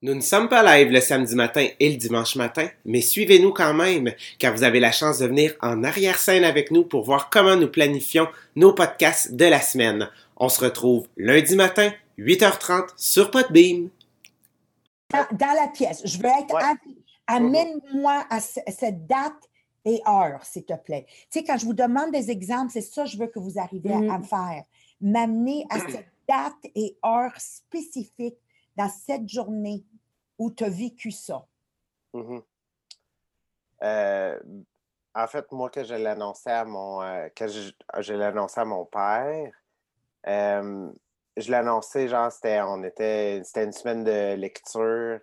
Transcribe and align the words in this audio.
Nous 0.00 0.14
ne 0.14 0.20
sommes 0.20 0.48
pas 0.48 0.62
live 0.62 0.92
le 0.92 1.00
samedi 1.00 1.34
matin 1.34 1.66
et 1.80 1.90
le 1.90 1.96
dimanche 1.96 2.36
matin, 2.36 2.68
mais 2.84 3.00
suivez-nous 3.00 3.52
quand 3.52 3.74
même, 3.74 4.12
car 4.38 4.54
vous 4.54 4.62
avez 4.62 4.78
la 4.78 4.92
chance 4.92 5.18
de 5.18 5.26
venir 5.26 5.54
en 5.60 5.82
arrière-scène 5.82 6.44
avec 6.44 6.70
nous 6.70 6.84
pour 6.84 7.02
voir 7.04 7.30
comment 7.30 7.56
nous 7.56 7.66
planifions 7.68 8.28
nos 8.54 8.72
podcasts 8.72 9.34
de 9.34 9.44
la 9.46 9.60
semaine. 9.60 10.08
On 10.36 10.48
se 10.48 10.60
retrouve 10.64 11.08
lundi 11.16 11.56
matin, 11.56 11.90
8h30 12.16 12.90
sur 12.96 13.32
Podbeam. 13.32 13.90
Dans, 15.10 15.26
dans 15.32 15.52
la 15.60 15.66
pièce, 15.68 16.02
je 16.04 16.18
veux 16.18 16.26
être. 16.26 16.54
Ouais. 16.54 16.62
Amène-moi 17.26 18.24
à 18.30 18.40
ce- 18.40 18.60
cette 18.68 19.04
date 19.08 19.32
et 19.84 20.00
heure, 20.06 20.44
s'il 20.44 20.64
te 20.64 20.74
plaît. 20.76 21.06
Tu 21.30 21.40
sais, 21.40 21.44
quand 21.44 21.56
je 21.58 21.64
vous 21.66 21.74
demande 21.74 22.12
des 22.12 22.30
exemples, 22.30 22.70
c'est 22.72 22.80
ça 22.82 23.02
que 23.02 23.10
je 23.10 23.18
veux 23.18 23.26
que 23.26 23.40
vous 23.40 23.58
arriviez 23.58 23.92
à- 23.92 23.98
Mhm. 23.98 24.10
à 24.10 24.18
me 24.18 24.24
faire. 24.24 24.62
M'amener 25.00 25.66
à 25.70 25.78
cette 25.80 26.06
date 26.28 26.72
et 26.76 26.96
heure 27.04 27.32
spécifique 27.38 28.36
dans 28.76 28.88
cette 28.88 29.28
journée 29.28 29.82
où 30.38 30.50
tu 30.50 30.64
as 30.64 30.70
vécu 30.70 31.10
ça? 31.10 31.46
Mhm. 32.14 32.42
Euh, 33.82 34.40
en 35.14 35.26
fait, 35.26 35.50
moi, 35.52 35.70
que 35.70 35.84
je 35.84 35.94
l'annonçais 35.94 36.50
à 36.50 36.64
mon 36.64 37.02
euh, 37.02 37.28
que 37.30 37.48
je, 37.48 37.70
je 37.98 38.14
l'annonçais 38.14 38.60
à 38.60 38.64
mon 38.64 38.84
père, 38.84 39.52
euh, 40.26 40.90
je 41.36 41.50
l'annonçais, 41.50 42.08
genre, 42.08 42.32
c'était, 42.32 42.60
on 42.62 42.82
était, 42.82 43.40
c'était 43.44 43.64
une 43.64 43.72
semaine 43.72 44.02
de 44.02 44.34
lecture. 44.34 45.20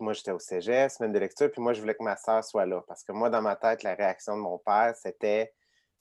Moi, 0.00 0.14
j'étais 0.14 0.30
au 0.30 0.38
cégep, 0.38 0.90
semaine 0.90 1.12
de 1.12 1.18
lecture, 1.18 1.50
puis 1.50 1.60
moi, 1.60 1.74
je 1.74 1.80
voulais 1.80 1.94
que 1.94 2.02
ma 2.02 2.16
soeur 2.16 2.42
soit 2.42 2.64
là. 2.64 2.82
Parce 2.88 3.04
que 3.04 3.12
moi, 3.12 3.28
dans 3.28 3.42
ma 3.42 3.54
tête, 3.54 3.82
la 3.82 3.94
réaction 3.94 4.36
de 4.36 4.40
mon 4.40 4.58
père, 4.58 4.94
c'était 4.96 5.52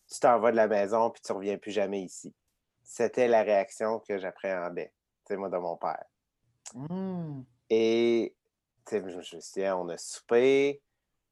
Tu 0.09 0.20
t'en 0.22 0.39
vas 0.39 0.52
de 0.52 0.55
la 0.55 0.67
maison, 0.67 1.09
puis 1.09 1.22
tu 1.22 1.34
reviens 1.34 1.58
plus 1.58 1.72
jamais 1.72 2.02
ici. 2.02 2.34
C'était 2.81 3.27
la 3.27 3.44
réaction 3.44 3.99
que 3.99 4.17
j'appréhendais, 4.17 4.94
tu 5.25 5.34
sais, 5.34 5.38
moi, 5.38 5.49
de 5.49 5.58
mon 5.58 5.75
père. 5.75 6.05
Mm. 6.73 7.41
Et 7.70 8.34
je 8.91 9.35
me 9.35 9.73
on 9.73 9.89
a 9.89 9.97
soupé, 9.97 10.81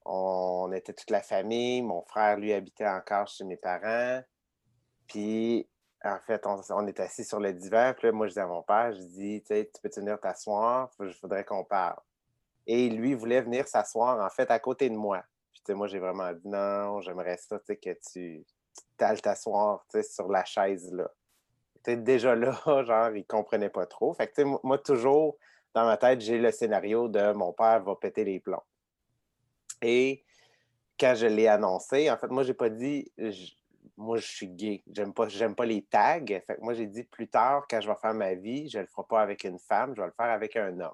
on 0.05 0.71
était 0.71 0.93
toute 0.93 1.09
la 1.09 1.21
famille, 1.21 1.81
mon 1.81 2.03
frère, 2.03 2.37
lui, 2.37 2.53
habitait 2.53 2.87
encore 2.87 3.27
chez 3.27 3.43
mes 3.43 3.57
parents. 3.57 4.21
Puis, 5.07 5.67
en 6.03 6.19
fait, 6.19 6.45
on, 6.45 6.61
on 6.69 6.87
est 6.87 6.99
assis 6.99 7.23
sur 7.23 7.39
le 7.39 7.53
divan. 7.53 7.93
Puis 7.97 8.07
là, 8.07 8.11
moi, 8.11 8.27
je 8.27 8.33
dis 8.33 8.39
à 8.39 8.45
mon 8.45 8.61
père, 8.61 8.93
je 8.93 9.01
dis, 9.01 9.43
tu 9.43 9.65
peux 9.81 9.89
venir 9.95 10.19
t'asseoir, 10.19 10.91
je 10.99 11.19
voudrais 11.21 11.43
qu'on 11.43 11.63
parle. 11.63 11.99
Et 12.67 12.89
lui 12.89 13.15
voulait 13.15 13.41
venir 13.41 13.67
s'asseoir, 13.67 14.23
en 14.23 14.29
fait, 14.29 14.49
à 14.51 14.59
côté 14.59 14.89
de 14.89 14.95
moi. 14.95 15.23
Puis, 15.51 15.73
moi, 15.73 15.87
j'ai 15.87 15.99
vraiment 15.99 16.31
dit, 16.33 16.47
non, 16.47 17.01
j'aimerais 17.01 17.37
ça, 17.37 17.57
tu 17.59 17.65
sais, 17.65 17.77
que 17.77 17.97
tu 18.11 18.45
t'asseoir, 18.97 19.85
sur 20.03 20.27
la 20.29 20.45
chaise, 20.45 20.91
là. 20.93 21.09
Déjà 21.87 22.35
là, 22.35 22.51
genre, 22.83 23.15
il 23.15 23.25
comprenait 23.25 23.69
pas 23.69 23.85
trop. 23.85 24.13
Fait 24.13 24.27
que, 24.27 24.35
tu 24.35 24.43
sais, 24.43 24.59
moi, 24.63 24.77
toujours, 24.77 25.37
dans 25.75 25.85
ma 25.85 25.97
tête, 25.97 26.21
j'ai 26.21 26.37
le 26.39 26.51
scénario 26.51 27.07
de 27.09 27.33
mon 27.33 27.51
père 27.51 27.83
va 27.83 27.95
péter 27.97 28.23
les 28.23 28.39
plombs. 28.39 28.63
Et 29.81 30.23
quand 30.97 31.13
je 31.15 31.27
l'ai 31.27 31.47
annoncé, 31.47 32.09
en 32.09 32.17
fait, 32.17 32.29
moi, 32.29 32.43
j'ai 32.43 32.53
pas 32.53 32.69
dit, 32.69 33.11
je- 33.17 33.51
moi, 33.97 34.17
je 34.17 34.25
suis 34.25 34.47
gay. 34.47 34.83
J'aime 34.91 35.13
pas, 35.13 35.27
j'aime 35.27 35.53
pas 35.53 35.65
les 35.65 35.83
tags. 35.83 36.25
Fait 36.25 36.55
que 36.55 36.61
moi, 36.61 36.73
j'ai 36.73 36.87
dit 36.87 37.03
plus 37.03 37.27
tard, 37.27 37.65
quand 37.69 37.81
je 37.81 37.89
vais 37.89 37.95
faire 38.01 38.13
ma 38.13 38.33
vie, 38.33 38.69
je 38.69 38.79
le 38.79 38.87
ferai 38.87 39.03
pas 39.07 39.21
avec 39.21 39.43
une 39.43 39.59
femme, 39.59 39.93
je 39.95 40.01
vais 40.01 40.07
le 40.07 40.13
faire 40.13 40.31
avec 40.31 40.55
un 40.55 40.79
homme. 40.79 40.93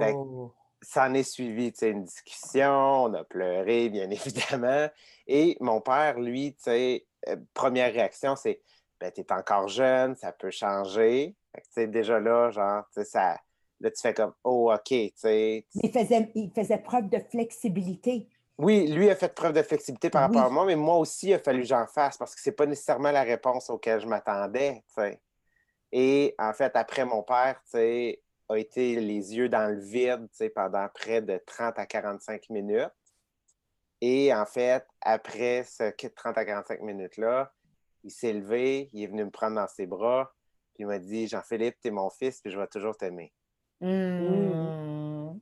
Fait 0.00 0.12
que- 0.12 0.16
Oh. 0.18 0.54
Ça 0.82 1.06
en 1.06 1.14
est 1.14 1.22
suivi, 1.22 1.72
tu 1.72 1.78
sais, 1.78 1.90
une 1.90 2.04
discussion, 2.04 2.70
on 3.04 3.14
a 3.14 3.24
pleuré, 3.24 3.88
bien 3.88 4.10
évidemment. 4.60 4.88
Et 5.26 5.56
mon 5.60 5.80
père, 5.80 6.20
lui, 6.20 6.54
tu 6.56 6.64
sais, 6.64 7.06
euh, 7.28 7.36
première 7.54 7.90
réaction, 7.90 8.36
c'est 8.36 8.60
ben, 9.00 9.10
t'es 9.10 9.32
encore 9.32 9.68
jeune, 9.68 10.14
ça 10.16 10.32
peut 10.32 10.50
changer. 10.50 11.34
Fait 11.70 11.86
que, 11.86 11.90
déjà 11.90 12.18
là, 12.20 12.50
genre, 12.50 12.84
ça. 12.90 13.38
Là, 13.80 13.90
tu 13.90 14.00
fais 14.00 14.14
comme, 14.14 14.32
oh, 14.44 14.72
OK, 14.72 14.84
tu 14.88 15.12
sais. 15.16 15.66
Il 15.74 15.92
faisait, 15.92 16.30
il 16.34 16.50
faisait 16.54 16.78
preuve 16.78 17.08
de 17.08 17.18
flexibilité. 17.18 18.28
Oui, 18.56 18.86
lui 18.86 19.10
a 19.10 19.16
fait 19.16 19.34
preuve 19.34 19.52
de 19.52 19.62
flexibilité 19.62 20.10
par 20.10 20.22
rapport 20.22 20.42
Oui. 20.42 20.46
à 20.46 20.50
moi, 20.50 20.64
mais 20.64 20.76
moi 20.76 20.96
aussi, 20.98 21.28
il 21.28 21.34
a 21.34 21.38
fallu 21.40 21.62
que 21.62 21.66
j'en 21.68 21.86
fasse 21.86 22.16
parce 22.16 22.34
que 22.34 22.40
c'est 22.40 22.52
pas 22.52 22.66
nécessairement 22.66 23.10
la 23.10 23.22
réponse 23.22 23.68
auquel 23.68 24.00
je 24.00 24.06
m'attendais, 24.06 24.84
tu 24.88 25.02
sais. 25.02 25.20
Et 25.90 26.34
en 26.38 26.52
fait, 26.52 26.74
après, 26.76 27.04
mon 27.04 27.22
père, 27.22 27.60
tu 27.64 27.72
sais, 27.72 28.22
a 28.48 28.56
été 28.56 29.00
les 29.00 29.36
yeux 29.36 29.48
dans 29.48 29.72
le 29.72 29.80
vide, 29.80 30.28
tu 30.30 30.36
sais, 30.36 30.50
pendant 30.50 30.88
près 30.88 31.20
de 31.20 31.40
30 31.46 31.78
à 31.78 31.86
45 31.86 32.48
minutes. 32.50 32.90
Et 34.00 34.32
en 34.34 34.44
fait, 34.46 34.86
après 35.00 35.64
ce 35.64 35.90
30 35.90 36.38
à 36.38 36.44
45 36.44 36.80
minutes-là, 36.80 37.52
il 38.02 38.10
s'est 38.10 38.32
levé, 38.32 38.90
il 38.92 39.02
est 39.02 39.06
venu 39.06 39.24
me 39.24 39.30
prendre 39.30 39.56
dans 39.56 39.66
ses 39.66 39.86
bras, 39.86 40.32
puis 40.74 40.82
il 40.82 40.86
m'a 40.86 40.98
dit 40.98 41.28
Jean-Philippe, 41.28 41.76
t'es 41.80 41.90
mon 41.90 42.10
fils, 42.10 42.40
puis 42.40 42.50
je 42.50 42.58
vais 42.58 42.66
toujours 42.66 42.96
t'aimer. 42.96 43.32
Mm. 43.80 45.38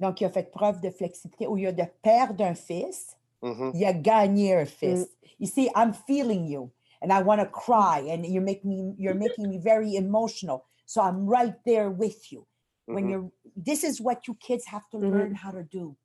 Donc, 0.00 0.20
il 0.20 0.24
a 0.24 0.30
fait 0.30 0.50
preuve 0.50 0.80
de 0.80 0.90
flexibilité. 0.90 1.46
Au 1.46 1.54
lieu 1.56 1.72
de 1.72 1.84
perdre 2.02 2.44
un 2.44 2.54
fils, 2.54 3.16
Mhm. 3.42 3.72
il 3.74 3.84
a 3.84 3.92
gagné 3.92 4.54
un 4.54 4.64
fils. 4.64 5.08
You 5.38 5.46
see, 5.46 5.70
I'm 5.76 5.92
feeling 5.92 6.46
you 6.46 6.70
and 7.00 7.10
I 7.10 7.22
want 7.22 7.38
to 7.38 7.46
cry 7.46 8.10
and 8.10 8.24
you 8.24 8.40
make 8.40 8.64
me 8.64 8.94
you're 8.98 9.14
making 9.18 9.48
me 9.48 9.58
very 9.58 9.94
emotional. 9.96 10.64
So 10.86 11.00
I'm 11.02 11.28
right 11.28 11.56
there 11.64 11.88
with 11.90 12.30
you. 12.32 12.46
When 12.86 13.06
Mhm. 13.06 13.10
you're 13.10 13.30
this 13.56 13.84
is 13.84 14.00
what 14.00 14.26
you 14.26 14.34
kids 14.34 14.64
have 14.66 14.88
to 14.90 14.98
Mhm. 14.98 15.10
learn 15.10 15.34
how 15.34 15.52
to 15.52 15.62
do. 15.62 15.96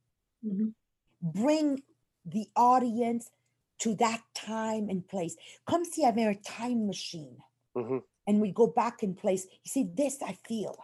Mhm. 0.43 0.73
Bring 1.21 1.83
the 2.25 2.49
audience 2.55 3.31
to 3.79 3.95
that 3.95 4.21
time 4.33 4.89
and 4.89 5.01
place. 5.07 5.35
Comme 5.65 5.83
s'il 5.85 6.03
y 6.03 6.07
avait 6.07 6.25
un 6.25 6.35
time 6.35 6.85
machine 6.85 7.37
Mhm. 7.77 8.01
and 8.27 8.41
we 8.41 8.51
go 8.51 8.67
back 8.67 9.03
in 9.03 9.13
place. 9.15 9.45
You 9.63 9.69
see, 9.69 9.83
this 9.83 10.21
I 10.21 10.33
feel. 10.33 10.75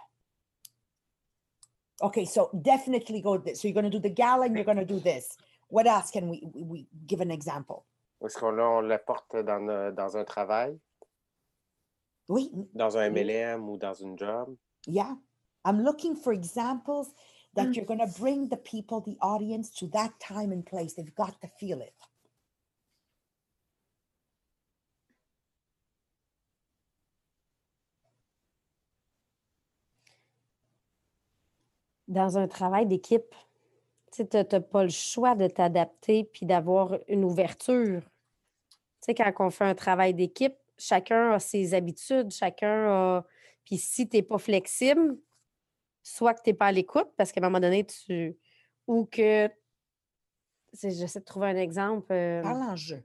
Okay, 2.01 2.25
so 2.25 2.49
definitely 2.61 3.21
go 3.21 3.37
this. 3.37 3.61
So 3.61 3.67
you're 3.67 3.73
going 3.73 3.89
to 3.91 3.97
do 3.97 3.99
the 3.99 4.09
gala 4.13 4.45
and 4.45 4.55
you're 4.55 4.65
going 4.65 4.77
to 4.77 4.85
do 4.85 4.99
this. 4.99 5.37
What 5.69 5.87
else 5.87 6.11
can 6.11 6.29
we, 6.29 6.43
we, 6.53 6.63
we 6.63 6.87
give 7.07 7.21
an 7.21 7.31
example? 7.31 7.85
Est-ce 8.21 8.37
qu'on 8.39 8.51
là, 8.55 8.63
on 8.69 8.81
le 8.87 8.97
porte 8.97 9.35
dans, 9.45 9.93
dans 9.93 10.15
un 10.17 10.23
travail, 10.23 10.79
Oui, 12.29 12.49
dans 12.73 12.95
un 12.97 13.09
MLM 13.09 13.67
ou 13.69 13.77
dans 13.77 13.93
une 13.93 14.17
job? 14.17 14.55
yeah. 14.87 15.15
I'm 15.65 15.81
looking 15.83 16.15
for 16.15 16.33
examples 16.33 17.13
that 17.55 17.67
Mm. 17.67 17.75
you're 17.75 17.85
going 17.85 17.99
to 17.99 18.19
bring 18.19 18.49
the 18.49 18.57
people, 18.57 18.99
the 19.01 19.17
audience 19.21 19.69
to 19.79 19.87
that 19.87 20.11
time 20.19 20.51
and 20.51 20.65
place. 20.65 20.93
They've 20.95 21.13
got 21.15 21.39
to 21.41 21.47
feel 21.59 21.81
it. 21.81 21.93
Dans 32.07 32.37
un 32.37 32.47
travail 32.47 32.85
d'équipe, 32.85 33.33
tu 34.11 34.23
n'as 34.33 34.43
pas 34.59 34.83
le 34.83 34.89
choix 34.89 35.35
de 35.35 35.47
t'adapter 35.47 36.25
puis 36.25 36.45
d'avoir 36.45 36.97
une 37.07 37.23
ouverture. 37.23 38.01
Tu 38.01 39.07
sais, 39.07 39.15
quand 39.15 39.31
on 39.39 39.49
fait 39.49 39.65
un 39.65 39.75
travail 39.75 40.13
d'équipe, 40.13 40.55
chacun 40.77 41.31
a 41.31 41.39
ses 41.39 41.73
habitudes, 41.73 42.31
chacun 42.31 42.87
a. 42.89 43.25
Puis 43.65 43.77
si 43.77 44.07
tu 44.07 44.17
n'es 44.17 44.23
pas 44.23 44.37
flexible, 44.37 45.17
soit 46.03 46.33
que 46.33 46.41
tu 46.43 46.49
n'es 46.49 46.53
pas 46.53 46.67
à 46.67 46.71
l'écoute, 46.71 47.09
parce 47.17 47.31
qu'à 47.31 47.39
un 47.39 47.43
moment 47.43 47.59
donné, 47.59 47.85
tu. 47.85 48.37
Ou 48.87 49.05
que. 49.05 49.49
J'essaie 50.73 51.19
de 51.19 51.25
trouver 51.25 51.47
un 51.47 51.55
exemple. 51.55 52.11
euh, 52.11 52.41
Parle 52.41 52.63
en 52.63 52.75
jeu. 52.75 53.03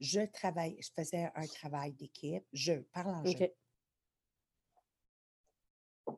Je 0.00 0.20
travaille, 0.22 0.80
je 0.80 0.88
faisais 0.96 1.30
un 1.34 1.46
travail 1.46 1.92
d'équipe. 1.92 2.42
Je 2.52 2.72
parle 2.92 3.14
en 3.14 3.24
jeu. 3.24 3.32
OK. 3.32 3.50
Là, 6.06 6.16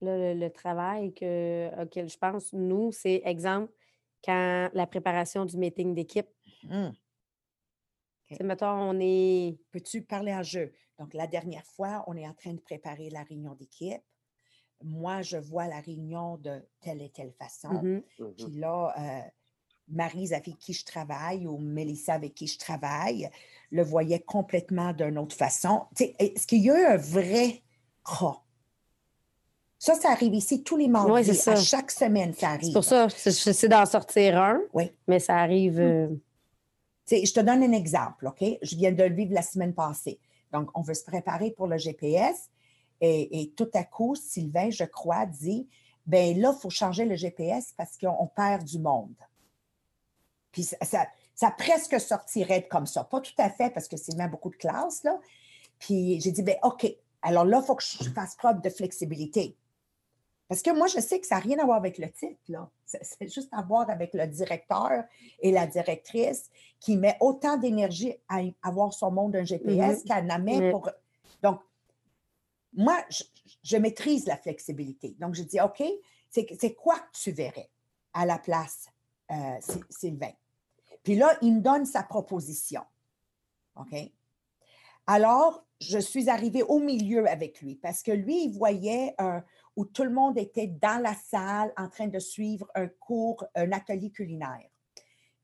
le, 0.00 0.34
le 0.34 0.50
travail 0.50 1.12
que, 1.14 1.82
auquel 1.82 2.08
je 2.08 2.18
pense, 2.18 2.52
nous, 2.52 2.92
c'est 2.92 3.22
exemple, 3.24 3.72
quand 4.24 4.68
la 4.72 4.86
préparation 4.86 5.44
du 5.44 5.56
meeting 5.56 5.94
d'équipe. 5.94 6.28
Tu 8.28 8.36
sais, 8.36 8.44
mettons, 8.44 8.68
on 8.68 8.98
est. 9.00 9.58
Peux-tu 9.72 10.02
parler 10.02 10.32
en 10.32 10.42
jeu? 10.42 10.72
Donc, 10.98 11.14
la 11.14 11.26
dernière 11.26 11.64
fois, 11.64 12.04
on 12.06 12.16
est 12.16 12.28
en 12.28 12.34
train 12.34 12.52
de 12.52 12.60
préparer 12.60 13.10
la 13.10 13.22
réunion 13.22 13.54
d'équipe. 13.54 14.02
Moi, 14.82 15.22
je 15.22 15.36
vois 15.36 15.66
la 15.66 15.80
réunion 15.80 16.36
de 16.36 16.62
telle 16.80 17.02
et 17.02 17.10
telle 17.10 17.32
façon. 17.32 17.70
Mhm. 17.70 18.02
Puis 18.36 18.58
là, 18.58 18.94
euh, 18.98 19.28
Marise 19.88 20.32
avec 20.32 20.58
qui 20.58 20.72
je 20.72 20.84
travaille 20.84 21.46
ou 21.46 21.58
Mélissa 21.58 22.14
avec 22.14 22.34
qui 22.34 22.46
je 22.46 22.58
travaille 22.58 23.28
le 23.70 23.82
voyait 23.82 24.20
complètement 24.20 24.92
d'une 24.92 25.18
autre 25.18 25.36
façon. 25.36 25.86
Tu 25.96 26.04
sais, 26.04 26.16
Est-ce 26.18 26.46
qu'il 26.46 26.62
y 26.62 26.70
a 26.70 26.78
eu 26.78 26.84
un 26.94 26.96
vrai 26.96 27.62
cas? 28.04 28.40
Ça, 29.82 29.94
ça 29.94 30.10
arrive 30.10 30.34
ici 30.34 30.62
tous 30.62 30.76
les 30.76 30.88
mardis. 30.88 31.24
c'est 31.24 31.32
ça. 31.34 31.52
à 31.52 31.56
chaque 31.56 31.90
semaine, 31.90 32.34
ça 32.34 32.50
arrive. 32.50 32.66
C'est 32.66 32.72
pour 32.74 32.84
ça, 32.84 33.08
c'est- 33.08 33.66
d'en 33.68 33.86
sortir 33.86 34.38
un, 34.38 34.60
Oui. 34.74 34.92
mais 35.08 35.18
ça 35.18 35.36
arrive. 35.38 35.80
euh, 35.80 36.08
Tu 37.06 37.16
sais, 37.16 37.24
je 37.24 37.32
te 37.32 37.40
donne 37.40 37.62
un 37.62 37.72
exemple, 37.72 38.26
OK? 38.28 38.44
Je 38.60 38.76
viens 38.76 38.92
de 38.92 39.02
le 39.02 39.14
vivre 39.14 39.32
la 39.32 39.40
semaine 39.42 39.72
passée. 39.74 40.20
Donc, 40.52 40.68
on 40.74 40.82
veut 40.82 40.92
se 40.94 41.02
préparer 41.04 41.50
pour 41.52 41.66
le 41.66 41.78
GPS 41.78 42.50
et, 43.00 43.40
et 43.40 43.50
tout 43.52 43.70
à 43.72 43.82
coup, 43.82 44.14
Sylvain, 44.14 44.68
je 44.70 44.84
crois, 44.84 45.24
dit 45.24 45.66
ben 46.06 46.38
là, 46.38 46.52
il 46.54 46.60
faut 46.60 46.70
changer 46.70 47.06
le 47.06 47.14
GPS 47.16 47.72
parce 47.76 47.96
qu'on 47.96 48.26
perd 48.26 48.64
du 48.64 48.78
monde. 48.78 49.14
Puis 50.52 50.64
ça, 50.64 50.76
ça, 50.82 51.06
ça 51.34 51.50
presque 51.50 51.98
sortirait 52.00 52.66
comme 52.68 52.86
ça. 52.86 53.04
Pas 53.04 53.20
tout 53.20 53.32
à 53.38 53.48
fait 53.48 53.70
parce 53.70 53.88
que 53.88 53.96
Sylvain 53.96 54.24
a 54.24 54.28
beaucoup 54.28 54.50
de 54.50 54.56
classes, 54.56 55.02
là. 55.04 55.18
Puis 55.78 56.20
j'ai 56.20 56.32
dit, 56.32 56.42
ben 56.42 56.56
OK, 56.64 56.86
Alors 57.22 57.44
là, 57.44 57.60
il 57.62 57.66
faut 57.66 57.74
que 57.76 57.82
je 57.84 58.10
fasse 58.10 58.34
preuve 58.36 58.60
de 58.60 58.70
flexibilité. 58.70 59.56
Parce 60.50 60.62
que 60.62 60.70
moi, 60.76 60.88
je 60.88 60.98
sais 60.98 61.20
que 61.20 61.28
ça 61.28 61.36
n'a 61.36 61.40
rien 61.42 61.60
à 61.60 61.64
voir 61.64 61.76
avec 61.76 61.96
le 61.96 62.10
titre. 62.10 62.40
là. 62.48 62.68
C'est 62.84 63.32
juste 63.32 63.50
à 63.52 63.62
voir 63.62 63.88
avec 63.88 64.12
le 64.14 64.26
directeur 64.26 65.04
et 65.38 65.52
la 65.52 65.64
directrice 65.68 66.50
qui 66.80 66.96
met 66.96 67.16
autant 67.20 67.56
d'énergie 67.56 68.14
à 68.28 68.40
avoir 68.64 68.92
son 68.92 69.12
monde 69.12 69.30
d'un 69.34 69.44
GPS 69.44 69.98
Mhm. 70.00 70.04
qu'elle 70.04 70.32
en 70.32 70.38
met 70.40 70.58
Oui. 70.58 70.70
pour. 70.72 70.90
Donc, 71.40 71.60
moi, 72.72 72.96
je, 73.10 73.22
je 73.62 73.76
maîtrise 73.76 74.26
la 74.26 74.36
flexibilité. 74.36 75.14
Donc, 75.20 75.36
je 75.36 75.44
dis, 75.44 75.60
OK, 75.60 75.84
c'est 76.28 76.74
quoi 76.74 76.98
que 76.98 77.16
tu 77.16 77.30
verrais 77.30 77.70
à 78.12 78.26
la 78.26 78.38
place, 78.40 78.86
euh, 79.30 79.34
Sy- 79.60 79.84
Sylvain? 79.88 80.32
Puis 81.04 81.14
là, 81.14 81.38
il 81.42 81.54
me 81.54 81.60
donne 81.60 81.86
sa 81.86 82.02
proposition. 82.02 82.82
OK? 83.76 83.94
Alors, 85.06 85.64
je 85.80 85.98
suis 86.00 86.28
arrivée 86.28 86.64
au 86.64 86.80
milieu 86.80 87.28
avec 87.28 87.60
lui 87.62 87.76
parce 87.76 88.02
que 88.02 88.10
lui, 88.12 88.46
il 88.46 88.52
voyait 88.58 89.14
un- 89.18 89.44
où 89.76 89.84
tout 89.84 90.04
le 90.04 90.10
monde 90.10 90.38
était 90.38 90.66
dans 90.66 91.00
la 91.02 91.14
salle 91.14 91.72
en 91.76 91.88
train 91.88 92.08
de 92.08 92.18
suivre 92.18 92.70
un 92.74 92.88
cours, 92.88 93.44
un 93.54 93.72
atelier 93.72 94.10
culinaire. 94.10 94.68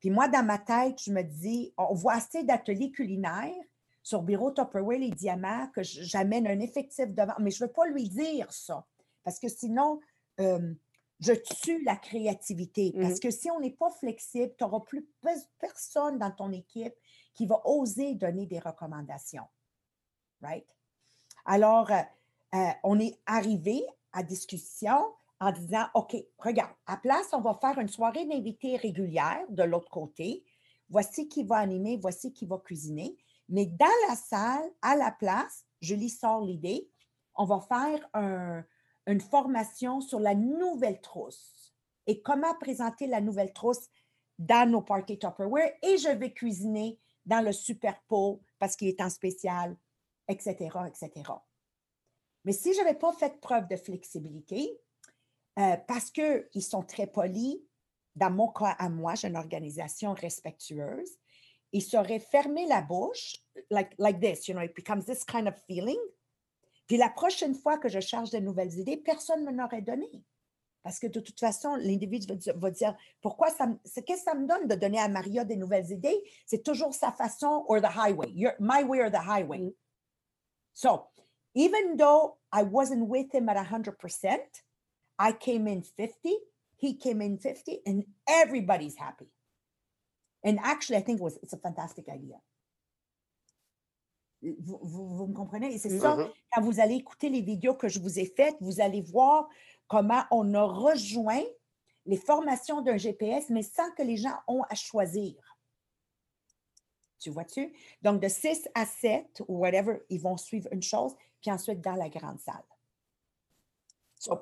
Puis 0.00 0.11
moi, 0.11 0.28
dans 0.28 0.44
ma 0.44 0.58
tête, 0.58 1.00
je 1.02 1.12
me 1.12 1.23
dis, 1.23 1.73
on 1.78 1.94
voit 1.94 2.14
assez 2.14 2.44
d'ateliers 2.44 2.90
culinaires 2.90 3.55
sur 4.02 4.23
Bureau 4.23 4.50
Tupperware 4.52 4.99
les 4.99 5.11
diamants 5.11 5.69
que 5.75 5.82
j'amène 5.82 6.46
un 6.46 6.61
effectif 6.61 7.08
devant, 7.08 7.34
mais 7.40 7.50
je 7.50 7.62
ne 7.64 7.69
veux 7.69 7.73
pas 7.73 7.87
lui 7.87 8.08
dire 8.08 8.52
ça 8.52 8.87
parce 9.25 9.40
que 9.40 9.49
sinon, 9.49 10.00
euh, 10.40 10.75
je 11.19 11.32
tue 11.32 11.82
la 11.82 11.96
créativité. 11.96 12.93
Parce 12.93 13.14
Mhm. 13.14 13.20
que 13.20 13.31
si 13.31 13.50
on 13.50 13.58
n'est 13.58 13.70
pas 13.73 13.90
flexible, 13.90 14.55
tu 14.56 14.62
n'auras 14.64 14.81
plus 14.81 15.08
pers- 15.23 15.49
personne 15.58 16.19
dans 16.19 16.31
ton 16.31 16.52
équipe 16.52 16.94
qui 17.34 17.46
va 17.46 17.61
oser 17.64 18.14
donner 18.14 18.46
des 18.46 18.58
recommandations. 18.58 19.46
Right? 20.43 20.67
Alors, 21.46 21.90
euh, 21.90 22.02
euh, 22.55 22.70
on 22.84 23.00
est 23.00 23.19
arrivé 23.25 23.82
à 24.17 24.23
discussion 24.23 25.13
en 25.41 25.53
disant, 25.53 25.87
OK, 25.95 26.17
regarde, 26.39 26.73
à 26.87 26.97
place, 26.97 27.29
on 27.33 27.43
va 27.43 27.55
faire 27.55 27.79
une 27.79 27.89
soirée 27.89 28.25
d'invités 28.25 28.77
régulière 28.77 29.45
de 29.51 29.63
l'autre 29.63 29.91
côté. 29.91 30.43
Voici 30.89 31.29
qui 31.29 31.45
va 31.45 31.57
animer, 31.57 31.99
voici 31.99 32.33
qui 32.33 32.47
va 32.47 32.59
cuisiner. 32.59 33.17
Mais 33.49 33.67
dans 33.67 34.09
la 34.09 34.17
salle, 34.17 34.71
à 34.81 34.97
la 34.97 35.13
place, 35.13 35.67
Julie 35.83 36.09
sort 36.09 36.41
l'idée, 36.41 36.89
on 37.35 37.45
va 37.45 37.61
faire 37.61 38.09
un- 38.15 38.65
une 39.07 39.21
formation 39.21 40.01
sur 40.01 40.19
la 40.19 40.35
nouvelle 40.35 41.01
trousse 41.03 41.75
et 42.07 42.23
comment 42.23 42.55
présenter 42.59 43.07
la 43.07 43.21
nouvelle 43.21 43.53
trousse 43.53 43.89
dans 44.39 44.69
nos 44.71 44.83
parties 44.83 45.19
Tupperware 45.19 45.73
et 45.83 45.99
je 45.99 46.09
vais 46.09 46.33
cuisiner 46.33 46.99
dans 47.27 47.45
le 47.45 47.53
super 47.53 48.01
pot 48.09 48.41
parce 48.59 48.75
qu'il 48.75 48.89
est 48.89 49.01
en 49.01 49.11
spécial, 49.11 49.77
etc., 50.29 50.55
etc. 50.89 51.31
Mais 52.47 52.53
si 52.53 52.73
je 52.73 52.79
n'avais 52.79 52.95
pas 52.95 53.13
fait 53.13 53.41
preuve 53.41 53.67
de 53.69 53.77
flexibilité, 53.77 54.81
euh, 55.59 55.77
parce 55.89 56.11
qu'ils 56.11 56.63
sont 56.63 56.83
très 56.83 57.09
polis, 57.09 57.59
dans 58.15 58.31
mon 58.31 58.49
cas 58.49 58.77
à 58.79 58.89
moi, 58.89 59.17
j'ai 59.17 59.29
une 59.29 59.37
organisation 59.37 60.15
respectueuse, 60.15 61.11
ils 61.73 61.83
seraient 61.83 62.21
fermé 62.21 62.67
la 62.67 62.81
bouche, 62.83 63.37
like, 63.71 63.93
like 63.99 64.21
this, 64.21 64.47
you 64.47 64.55
know, 64.55 64.63
it 64.63 64.75
becomes 64.77 65.05
this 65.05 65.25
kind 65.25 65.49
of 65.49 65.55
feeling. 65.67 65.99
Puis 66.87 66.97
la 66.97 67.11
prochaine 67.11 67.55
fois 67.55 67.79
que 67.79 67.89
je 67.89 67.99
charge 67.99 68.31
de 68.31 68.39
nouvelles 68.39 68.79
idées, 68.79 68.97
personne 68.97 69.45
ne 69.45 69.51
m'en 69.51 69.65
aurait 69.65 69.83
donné. 69.83 70.09
Parce 70.85 71.01
que 71.01 71.09
de 71.09 71.19
toute 71.19 71.41
façon, 71.41 71.75
l'individu 71.75 72.29
va 72.55 72.71
dire, 72.71 72.97
pourquoi 73.21 73.51
ça 73.51 73.67
me- 73.67 73.77
qu'est-ce 73.85 74.23
que 74.23 74.31
ça 74.31 74.37
me 74.37 74.47
donne 74.47 74.69
de 74.69 74.77
donner 74.77 75.01
à 75.01 75.09
Maria 75.09 75.45
des 75.45 75.57
nouvelles 75.57 75.91
idées? 75.91 76.23
C'est 76.47 76.63
toujours 76.63 76.95
sa 76.95 77.11
façon 77.11 77.65
or 77.67 77.81
the 77.81 77.87
highway. 77.87 78.33
My 78.61 78.85
way 78.85 79.03
or 79.03 79.11
the 79.11 79.17
highway. 79.17 79.59
Mm. 79.59 79.73
So 80.73 81.09
even 81.56 81.97
though 81.97 82.37
I 82.53 82.62
wasn't 82.62 83.08
with 83.08 83.32
him 83.35 83.49
at 83.49 83.56
100%, 83.56 84.62
I 85.19 85.32
came 85.32 85.67
in 85.67 85.82
50, 85.82 86.37
he 86.76 86.94
came 86.94 87.23
in 87.23 87.38
50, 87.38 87.81
and 87.87 88.05
everybody's 88.29 88.97
happy. 88.97 89.32
And 90.44 90.61
actually, 90.61 90.99
I 90.99 91.00
think 91.03 91.19
it 91.20 91.23
was, 91.23 91.38
it's 91.43 91.55
a 91.55 91.58
fantastic 91.58 92.08
idea. 92.08 92.37
Vous, 94.43 94.79
vous- 94.82 95.17
vous 95.17 95.26
me 95.26 95.35
comprenez? 95.35 95.73
Et 95.75 95.79
c'est 95.79 95.88
Mhm. 95.88 96.00
ça, 96.00 96.17
quand 96.53 96.62
vous 96.62 96.79
allez 96.79 96.94
écouter 96.97 97.31
les 97.31 97.41
vidéos 97.41 97.75
que 97.75 97.88
je 97.88 97.99
vous 97.99 98.19
ai 98.19 98.26
faites, 98.26 98.55
vous 98.61 98.81
allez 98.81 99.00
voir 99.00 99.49
comment 99.88 100.25
on 100.31 100.52
a 100.55 100.62
rejoint 100.62 101.43
les 102.05 102.19
formations 102.19 102.82
d'un 102.82 102.99
GPS, 102.99 103.49
mais 103.49 103.62
sans 103.62 103.91
que 103.93 104.02
les 104.02 104.19
gens 104.19 104.37
ont 104.47 104.62
à 104.69 104.75
choisir. 104.75 105.35
Tu 107.19 107.31
vois-tu? 107.31 107.73
Donc, 108.02 108.20
de 108.20 108.29
6 108.29 108.69
à 108.75 108.85
7 108.85 109.43
ou 109.49 109.59
whatever, 109.61 110.00
ils 110.11 110.20
vont 110.20 110.37
suivre 110.37 110.69
une 110.70 110.82
chose, 110.82 111.14
ensuite 111.53 111.81
dans 111.81 111.95
la 111.95 112.09
grande 112.09 112.41
salle. 112.41 112.65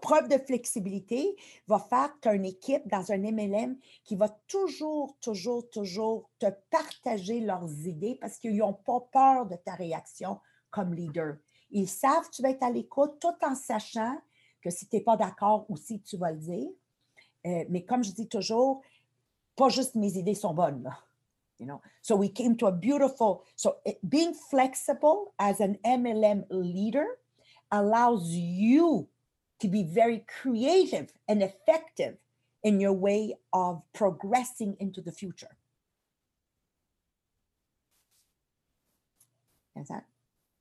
Preuve 0.00 0.28
de 0.28 0.38
flexibilité 0.38 1.36
va 1.66 1.78
faire 1.78 2.14
que 2.14 2.20
tu 2.22 2.28
as 2.28 2.34
une 2.34 2.44
équipe 2.44 2.86
dans 2.88 3.12
un 3.12 3.18
MLM 3.18 3.76
qui 4.04 4.16
va 4.16 4.28
toujours, 4.46 5.16
toujours, 5.20 5.68
toujours 5.70 6.30
te 6.38 6.46
partager 6.70 7.40
leurs 7.40 7.70
idées 7.86 8.16
parce 8.20 8.38
qu'ils 8.38 8.56
n'ont 8.56 8.72
pas 8.72 9.00
peur 9.12 9.46
de 9.46 9.56
ta 9.56 9.74
réaction 9.74 10.40
comme 10.70 10.94
leader. 10.94 11.36
Ils 11.70 11.88
savent 11.88 12.28
que 12.30 12.36
tu 12.36 12.42
vas 12.42 12.50
être 12.50 12.62
à 12.62 12.70
l'écoute 12.70 13.18
tout 13.20 13.34
en 13.46 13.54
sachant 13.54 14.16
que 14.62 14.70
si 14.70 14.88
tu 14.88 14.96
n'es 14.96 15.02
pas 15.02 15.16
d'accord 15.16 15.66
aussi, 15.68 16.00
tu 16.00 16.16
vas 16.16 16.32
le 16.32 16.38
dire. 16.38 16.70
Euh, 17.46 17.64
mais 17.68 17.84
comme 17.84 18.02
je 18.02 18.12
dis 18.12 18.28
toujours, 18.28 18.80
pas 19.56 19.68
juste 19.68 19.94
mes 19.96 20.16
idées 20.16 20.34
sont 20.34 20.54
bonnes. 20.54 20.90
You 21.58 21.66
know? 21.66 21.82
So 22.02 22.16
we 22.16 22.28
came 22.28 22.56
to 22.56 22.66
a 22.66 22.72
beautiful, 22.72 23.44
so 23.56 23.78
it- 23.84 24.00
being 24.08 24.34
flexible 24.34 25.34
as 25.38 25.60
an 25.60 25.78
MLM 25.84 26.44
leader 26.50 27.18
allows 27.70 28.30
you 28.30 29.08
to 29.60 29.68
be 29.68 29.82
very 29.84 30.24
creative 30.40 31.12
and 31.28 31.42
effective 31.42 32.18
in 32.62 32.80
your 32.80 32.92
way 32.92 33.36
of 33.52 33.82
progressing 33.92 34.76
into 34.80 35.00
the 35.00 35.12
future. 35.12 35.56
Comme 39.74 39.84
ça. 39.84 40.13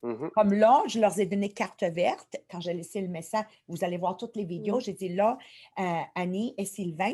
Mhm. 0.04 0.32
Comme 0.36 0.54
là, 0.54 0.84
je 0.88 1.00
leur 1.00 1.18
ai 1.18 1.26
donné 1.26 1.50
carte 1.50 1.84
verte 1.84 2.36
quand 2.52 2.60
j'ai 2.60 2.74
laissé 2.74 3.02
le 3.02 3.08
message. 3.08 3.46
Vous 3.70 3.84
allez 3.84 3.98
voir 3.98 4.18
toutes 4.18 4.36
les 4.36 4.44
vidéos. 4.44 4.76
Mhm. 4.76 4.82
J'ai 4.82 4.94
dit 4.94 5.10
là, 5.10 5.38
euh, 5.80 6.00
Annie 6.14 6.54
et 6.58 6.66
Sylvain, 6.66 7.14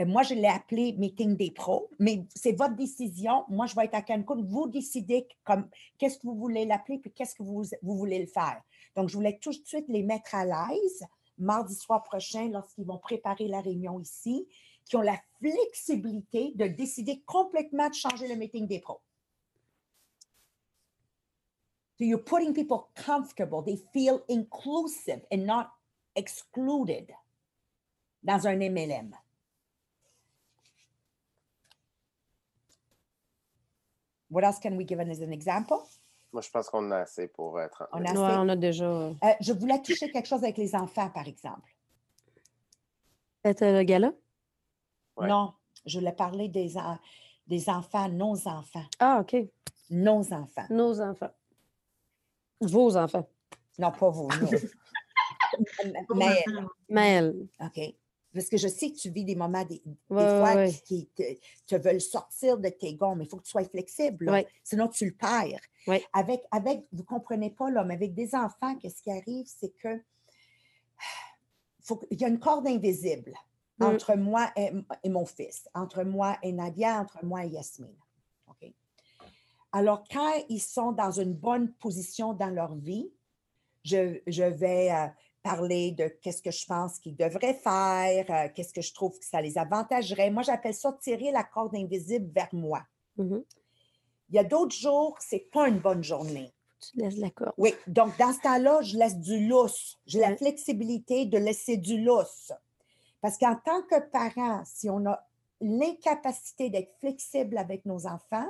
euh, 0.00 0.04
moi, 0.04 0.22
je 0.24 0.34
l'ai 0.34 0.48
appelé 0.48 0.92
meeting 0.98 1.36
des 1.36 1.52
pros, 1.52 1.88
mais 1.98 2.24
c'est 2.34 2.52
votre 2.52 2.74
décision. 2.74 3.44
Moi, 3.48 3.66
je 3.66 3.76
vais 3.76 3.84
être 3.84 3.94
à 3.94 4.02
Cancun. 4.02 4.42
Vous 4.42 4.68
décidez 4.68 5.28
comme 5.44 5.68
qu'est-ce 5.98 6.18
que 6.18 6.26
vous 6.26 6.34
voulez 6.34 6.64
l'appeler 6.66 6.98
puis 6.98 7.12
qu'est-ce 7.12 7.36
que 7.36 7.44
vous, 7.44 7.62
vous 7.82 7.96
voulez 7.96 8.18
le 8.18 8.26
faire. 8.26 8.60
Donc, 8.96 9.08
je 9.08 9.14
voulais 9.14 9.38
tout 9.40 9.50
de 9.50 9.64
suite 9.64 9.86
les 9.88 10.02
mettre 10.02 10.34
à 10.34 10.44
l'aise 10.44 11.04
mardi 11.38 11.74
soir 11.74 12.02
prochain 12.02 12.48
lorsqu'ils 12.48 12.84
vont 12.84 12.98
préparer 12.98 13.48
la 13.48 13.60
réunion 13.60 13.98
ici, 14.00 14.46
qui 14.84 14.96
ont 14.96 15.00
la 15.00 15.18
flexibilité 15.38 16.52
de 16.54 16.66
décider 16.66 17.22
complètement 17.26 17.88
de 17.88 17.94
changer 17.94 18.28
le 18.28 18.36
meeting 18.36 18.66
des 18.66 18.80
pros. 18.80 19.00
So 21.96 22.04
you're 22.04 22.18
putting 22.18 22.54
people 22.54 22.88
comfortable. 22.96 23.62
They 23.62 23.76
feel 23.92 24.22
inclusive 24.28 25.20
and 25.30 25.46
not 25.46 25.70
excluded 26.16 27.12
dans 28.22 28.46
un 28.46 28.58
MLM. 28.60 29.12
What 34.30 34.42
else 34.44 34.58
can 34.58 34.76
we 34.76 34.84
give 34.84 34.98
as 35.00 35.20
an 35.20 35.32
example? 35.32 35.78
Moi, 36.32 36.42
je 36.42 36.50
pense 36.50 36.68
qu'on 36.68 36.90
a 36.90 36.98
assez 37.02 37.28
pour 37.28 37.56
euh, 37.58 37.68
30 37.68 37.88
On 37.92 37.98
a- 37.98 38.00
Ouais, 38.00 38.08
assez? 38.08 38.38
on 38.38 38.48
a 38.48 38.56
déjà. 38.56 38.84
Euh, 38.86 39.12
je 39.40 39.52
voulais 39.52 39.80
toucher 39.80 40.10
quelque 40.10 40.26
chose 40.26 40.42
avec 40.42 40.56
les 40.56 40.74
enfants, 40.74 41.08
par 41.10 41.28
exemple. 41.28 41.70
C'était 43.44 43.72
le 43.72 43.84
gala? 43.84 44.12
Ouais. 45.16 45.28
Non, 45.28 45.52
je 45.86 45.98
voulais 46.00 46.12
parler 46.12 46.48
des, 46.48 46.76
en- 46.76 46.98
des 47.46 47.68
enfants, 47.68 48.08
nos 48.08 48.48
enfants. 48.48 48.84
Ah, 48.98 49.20
OK. 49.20 49.36
Nos 49.90 50.32
enfants. 50.32 50.66
Nos 50.70 51.00
enfants. 51.00 51.30
Vos 52.60 52.96
enfants. 52.96 53.28
Non, 53.78 53.90
pas 53.92 54.10
vous. 54.10 54.28
nous. 54.40 54.48
Mais, 56.14 56.44
Maëlle. 56.88 57.46
OK. 57.60 57.80
Parce 58.32 58.48
que 58.48 58.56
je 58.56 58.66
sais 58.66 58.90
que 58.90 58.96
tu 58.96 59.10
vis 59.10 59.24
des 59.24 59.36
moments, 59.36 59.64
des, 59.64 59.80
des 59.84 59.96
Ouais, 60.10 60.26
fois, 60.26 60.54
ouais, 60.56 60.72
qui, 60.84 61.06
te, 61.14 61.22
te 61.66 61.76
veulent 61.76 62.00
sortir 62.00 62.58
de 62.58 62.68
tes 62.68 62.94
gonds, 62.96 63.14
mais 63.14 63.24
il 63.24 63.28
faut 63.30 63.36
que 63.36 63.44
tu 63.44 63.50
sois 63.50 63.62
flexible. 63.64 64.28
Ouais. 64.28 64.46
Sinon, 64.64 64.88
tu 64.88 65.04
le 65.06 65.12
perds. 65.12 65.60
Ouais. 65.86 66.04
Avec, 66.12 66.42
avec, 66.50 66.80
vous 66.90 67.02
ne 67.02 67.06
comprenez 67.06 67.50
pas, 67.50 67.70
là, 67.70 67.84
mais 67.84 67.94
avec 67.94 68.12
des 68.14 68.34
enfants, 68.34 68.74
qu'est-ce 68.76 69.00
qui 69.02 69.10
arrive, 69.12 69.46
c'est 69.46 69.70
que 69.76 70.02
faut 71.84 71.96
que- 71.96 72.06
il 72.10 72.20
y 72.20 72.24
a 72.24 72.28
une 72.28 72.40
corde 72.40 72.66
invisible 72.66 73.34
Mm. 73.78 73.84
entre 73.84 74.14
moi 74.16 74.50
et, 74.56 74.70
et 75.04 75.08
mon 75.08 75.26
fils, 75.26 75.68
entre 75.74 76.02
moi 76.04 76.36
et 76.42 76.52
Nadia, 76.52 77.00
entre 77.00 77.24
moi 77.24 77.44
et 77.44 77.48
Yasmine. 77.50 77.94
Alors, 79.76 80.04
quand 80.08 80.32
ils 80.48 80.60
sont 80.62 80.92
dans 80.92 81.10
une 81.10 81.34
bonne 81.34 81.72
position 81.72 82.32
dans 82.32 82.48
leur 82.50 82.76
vie, 82.76 83.10
je, 83.82 84.20
je 84.28 84.44
vais 84.44 84.92
euh, 84.92 85.08
parler 85.42 85.90
de 85.90 86.06
qu'est-ce 86.22 86.40
que 86.40 86.52
je 86.52 86.64
pense 86.64 87.00
qu'ils 87.00 87.16
devraient 87.16 87.54
faire, 87.54 88.24
euh, 88.30 88.48
qu'est-ce 88.54 88.72
que 88.72 88.80
je 88.80 88.94
trouve 88.94 89.18
que 89.18 89.24
ça 89.24 89.42
les 89.42 89.58
avantagerait. 89.58 90.30
Moi, 90.30 90.44
j'appelle 90.44 90.74
ça 90.74 90.92
tirer 91.02 91.32
la 91.32 91.42
corde 91.42 91.74
invisible 91.74 92.30
vers 92.32 92.48
moi. 92.52 92.82
Mhm. 93.16 93.42
Il 94.30 94.36
y 94.36 94.38
a 94.38 94.44
d'autres 94.44 94.76
jours, 94.76 95.18
ce 95.20 95.34
n'est 95.34 95.40
pas 95.52 95.66
une 95.68 95.80
bonne 95.80 96.04
journée. 96.04 96.52
Tu 96.80 96.96
laisses 96.98 97.16
la 97.18 97.30
corde. 97.30 97.54
Oui, 97.58 97.74
donc 97.88 98.16
dans 98.16 98.32
ce 98.32 98.40
temps-là, 98.42 98.80
je 98.82 98.96
laisse 98.96 99.18
du 99.18 99.48
lousse. 99.48 99.98
J'ai 100.06 100.20
la 100.20 100.28
Ouais. 100.30 100.36
flexibilité 100.36 101.26
de 101.26 101.38
laisser 101.38 101.78
du 101.78 102.00
lousse. 102.00 102.52
Parce 103.20 103.38
qu'en 103.38 103.56
tant 103.56 103.82
que 103.82 103.98
parent, 104.10 104.62
si 104.64 104.88
on 104.88 105.04
a 105.06 105.26
l'incapacité 105.60 106.70
d'être 106.70 106.94
flexible 107.00 107.58
avec 107.58 107.84
nos 107.86 108.06
enfants 108.06 108.48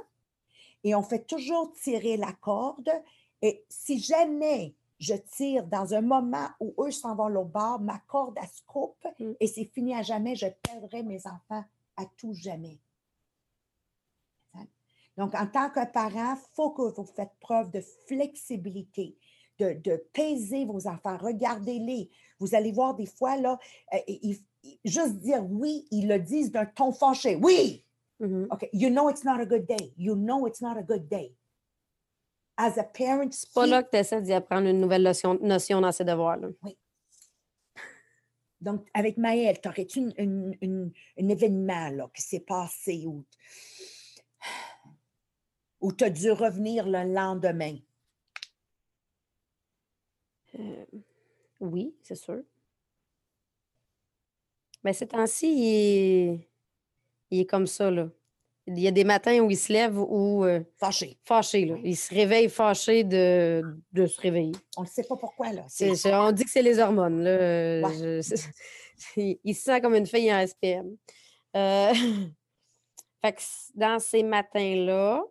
et 0.84 0.94
on 0.94 1.02
fait 1.02 1.26
toujours 1.26 1.72
tirer 1.72 2.16
la 2.16 2.32
corde, 2.32 2.90
et 3.42 3.64
si 3.68 3.98
jamais 3.98 4.74
je 5.00 5.14
tire 5.14 5.66
dans 5.66 5.92
un 5.94 6.00
moment 6.00 6.48
où 6.60 6.72
eux 6.84 6.92
s'en 6.92 7.16
vont 7.16 7.34
au 7.36 7.44
bord, 7.44 7.80
ma 7.80 7.98
corde, 8.06 8.38
elle 8.40 8.48
se 8.48 8.62
coupe 8.66 9.06
Mm. 9.18 9.32
et 9.40 9.46
c'est 9.46 9.64
fini 9.64 9.94
à 9.94 10.02
jamais, 10.02 10.36
je 10.36 10.46
perdrai 10.62 11.02
mes 11.02 11.26
enfants 11.26 11.64
à 11.96 12.04
tout 12.16 12.32
jamais. 12.34 12.78
Donc, 15.16 15.34
en 15.36 15.46
tant 15.46 15.70
que 15.70 15.84
parent, 15.92 16.34
il 16.34 16.54
faut 16.54 16.70
que 16.70 16.82
vous 16.82 17.04
faites 17.04 17.30
preuve 17.38 17.70
de 17.70 17.80
flexibilité, 18.08 19.16
de, 19.60 19.74
de 19.74 20.04
peser 20.12 20.64
vos 20.64 20.88
enfants. 20.88 21.16
Regardez-les. 21.18 22.10
Vous 22.40 22.56
allez 22.56 22.72
voir 22.72 22.94
des 22.96 23.06
fois, 23.06 23.36
là, 23.36 23.56
euh, 23.92 23.98
ils- 24.08 24.42
juste 24.84 25.18
dire 25.20 25.44
oui, 25.48 25.86
ils 25.92 26.08
le 26.08 26.18
disent 26.18 26.50
d'un 26.50 26.66
ton 26.66 26.92
fâché. 26.92 27.36
Oui! 27.36 27.83
Mhm. 28.20 28.46
OK. 28.50 28.68
You 28.72 28.90
know 28.90 29.08
it's 29.08 29.24
not 29.24 29.40
a 29.40 29.44
good 29.46 29.66
day. 29.66 29.92
You 29.96 30.14
know 30.14 30.46
it's 30.46 30.60
not 30.60 30.76
a 30.78 30.82
good 30.82 31.08
day. 31.08 31.34
As 32.56 32.78
a 32.78 32.84
parent, 32.84 33.32
C'est 33.32 33.52
pas 33.52 33.66
là 33.66 33.82
que 33.82 33.90
tu 33.90 33.96
essaies 33.96 34.22
d'y 34.22 34.32
apprendre 34.32 34.68
une 34.68 34.80
nouvelle 34.80 35.02
notion, 35.02 35.34
notion 35.42 35.80
dans 35.80 35.90
ses 35.92 36.04
devoirs. 36.04 36.36
là. 36.36 36.48
Donc, 38.60 38.88
avec 38.94 39.18
Maëlle, 39.18 39.60
t'aurais-tu 39.60 39.98
une- 39.98 40.14
une- 40.16 40.56
une- 40.62 40.92
un 41.20 41.28
événement 41.28 41.90
là, 41.90 42.08
qui 42.14 42.22
s'est 42.22 42.40
passé 42.40 43.04
où, 43.06 43.24
où 45.80 45.92
tu 45.92 46.04
as 46.04 46.10
dû 46.10 46.30
revenir 46.30 46.86
le 46.86 47.12
lendemain? 47.12 47.76
Euh, 50.58 50.84
oui, 51.60 51.94
c'est 52.02 52.14
sûr. 52.14 52.42
Mais 54.84 54.92
ces 54.92 55.08
temps-ci, 55.08 55.48
il 55.48 55.64
est, 55.66 56.48
il 57.34 57.40
est 57.40 57.46
comme 57.46 57.66
ça. 57.66 57.90
Là. 57.90 58.08
Il 58.66 58.78
y 58.78 58.88
a 58.88 58.90
des 58.90 59.04
matins 59.04 59.40
où 59.40 59.50
il 59.50 59.56
se 59.58 59.72
lève 59.72 59.98
ou 59.98 60.44
euh, 60.44 60.60
Fâché. 60.78 61.18
fâché. 61.24 61.66
Là. 61.66 61.76
Il 61.84 61.96
se 61.96 62.14
réveille 62.14 62.48
fâché 62.48 63.04
de, 63.04 63.62
de 63.92 64.06
se 64.06 64.20
réveiller. 64.20 64.52
On 64.76 64.82
ne 64.82 64.86
sait 64.86 65.04
pas 65.04 65.16
pourquoi, 65.16 65.52
là. 65.52 65.66
On 65.80 66.32
dit 66.32 66.44
que 66.44 66.50
c'est 66.50 66.62
les 66.62 66.78
hormones. 66.78 67.22
Là. 67.22 67.86
Ouais. 67.86 67.94
je- 68.22 68.46
il 69.16 69.38
il 69.44 69.54
se 69.54 69.64
sent 69.64 69.80
comme 69.80 69.94
une 69.94 70.06
fille 70.06 70.32
en 70.32 70.46
SPM. 70.46 70.96
Euh, 71.56 71.92
fait 73.22 73.32
que 73.34 73.40
dans 73.74 73.98
ces 73.98 74.22
matins-là, 74.22 75.22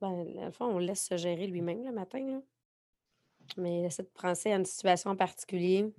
ben, 0.00 0.24
dans 0.34 0.44
le 0.44 0.50
fond, 0.52 0.66
on 0.66 0.78
le 0.78 0.86
laisse 0.86 1.04
se 1.06 1.16
gérer 1.16 1.46
lui-même 1.46 1.84
le 1.84 1.92
matin. 1.92 2.20
Là. 2.24 2.40
Mais 3.56 3.82
essaie 3.82 4.02
de 4.02 4.08
penser 4.08 4.52
à 4.52 4.56
une 4.56 4.64
situation 4.64 5.10
en 5.10 5.16
particulier. 5.16 5.92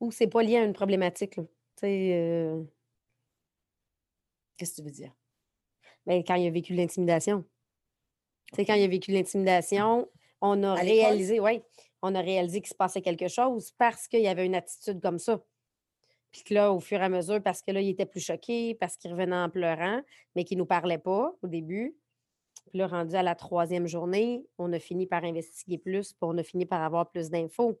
Ou 0.00 0.10
c'est 0.12 0.28
pas 0.28 0.42
lié 0.42 0.56
à 0.56 0.64
une 0.64 0.72
problématique. 0.72 1.36
Là. 1.36 1.44
Tu 1.44 1.80
sais, 1.80 2.12
euh, 2.14 2.62
Qu'est-ce 4.56 4.72
que 4.72 4.76
tu 4.76 4.82
veux 4.82 4.90
dire? 4.90 5.12
ben, 6.08 6.24
quand 6.24 6.36
il 6.36 6.46
a 6.46 6.50
vécu 6.50 6.74
l'intimidation. 6.74 7.44
Tu 8.52 8.56
sais, 8.56 8.64
quand 8.64 8.74
il 8.74 8.82
a 8.82 8.88
vécu 8.88 9.12
l'intimidation, 9.12 10.10
on 10.40 10.62
a 10.62 10.72
À 10.72 10.74
réalisé, 10.76 11.38
oui, 11.38 11.60
on 12.00 12.14
a 12.14 12.20
réalisé 12.20 12.60
qu'il 12.60 12.70
se 12.70 12.74
passait 12.74 13.02
quelque 13.02 13.28
chose 13.28 13.72
parce 13.72 14.08
qu'il 14.08 14.22
y 14.22 14.28
avait 14.28 14.46
une 14.46 14.54
attitude 14.54 15.02
comme 15.02 15.18
ça. 15.18 15.44
Puis 16.32 16.44
que 16.44 16.54
là, 16.54 16.72
au 16.72 16.80
fur 16.80 17.00
et 17.00 17.04
à 17.04 17.08
mesure, 17.10 17.42
parce 17.42 17.60
que 17.62 17.72
là, 17.72 17.82
il 17.82 17.90
était 17.90 18.06
plus 18.06 18.20
choqué, 18.20 18.74
parce 18.74 18.96
qu'il 18.96 19.10
revenait 19.10 19.36
en 19.36 19.50
pleurant, 19.50 20.02
mais 20.34 20.44
qu'il 20.44 20.56
ne 20.56 20.62
nous 20.62 20.66
parlait 20.66 20.98
pas 20.98 21.32
au 21.42 21.46
début. 21.46 21.94
Puis 22.68 22.78
là, 22.78 22.86
rendu 22.86 23.14
à 23.14 23.22
la 23.22 23.34
troisième 23.34 23.86
journée, 23.86 24.46
on 24.58 24.72
a 24.72 24.78
fini 24.78 25.06
par 25.06 25.24
investiguer 25.24 25.78
plus, 25.78 26.12
puis 26.12 26.18
on 26.22 26.36
a 26.38 26.42
fini 26.42 26.66
par 26.66 26.82
avoir 26.82 27.10
plus 27.10 27.30
d'infos. 27.30 27.80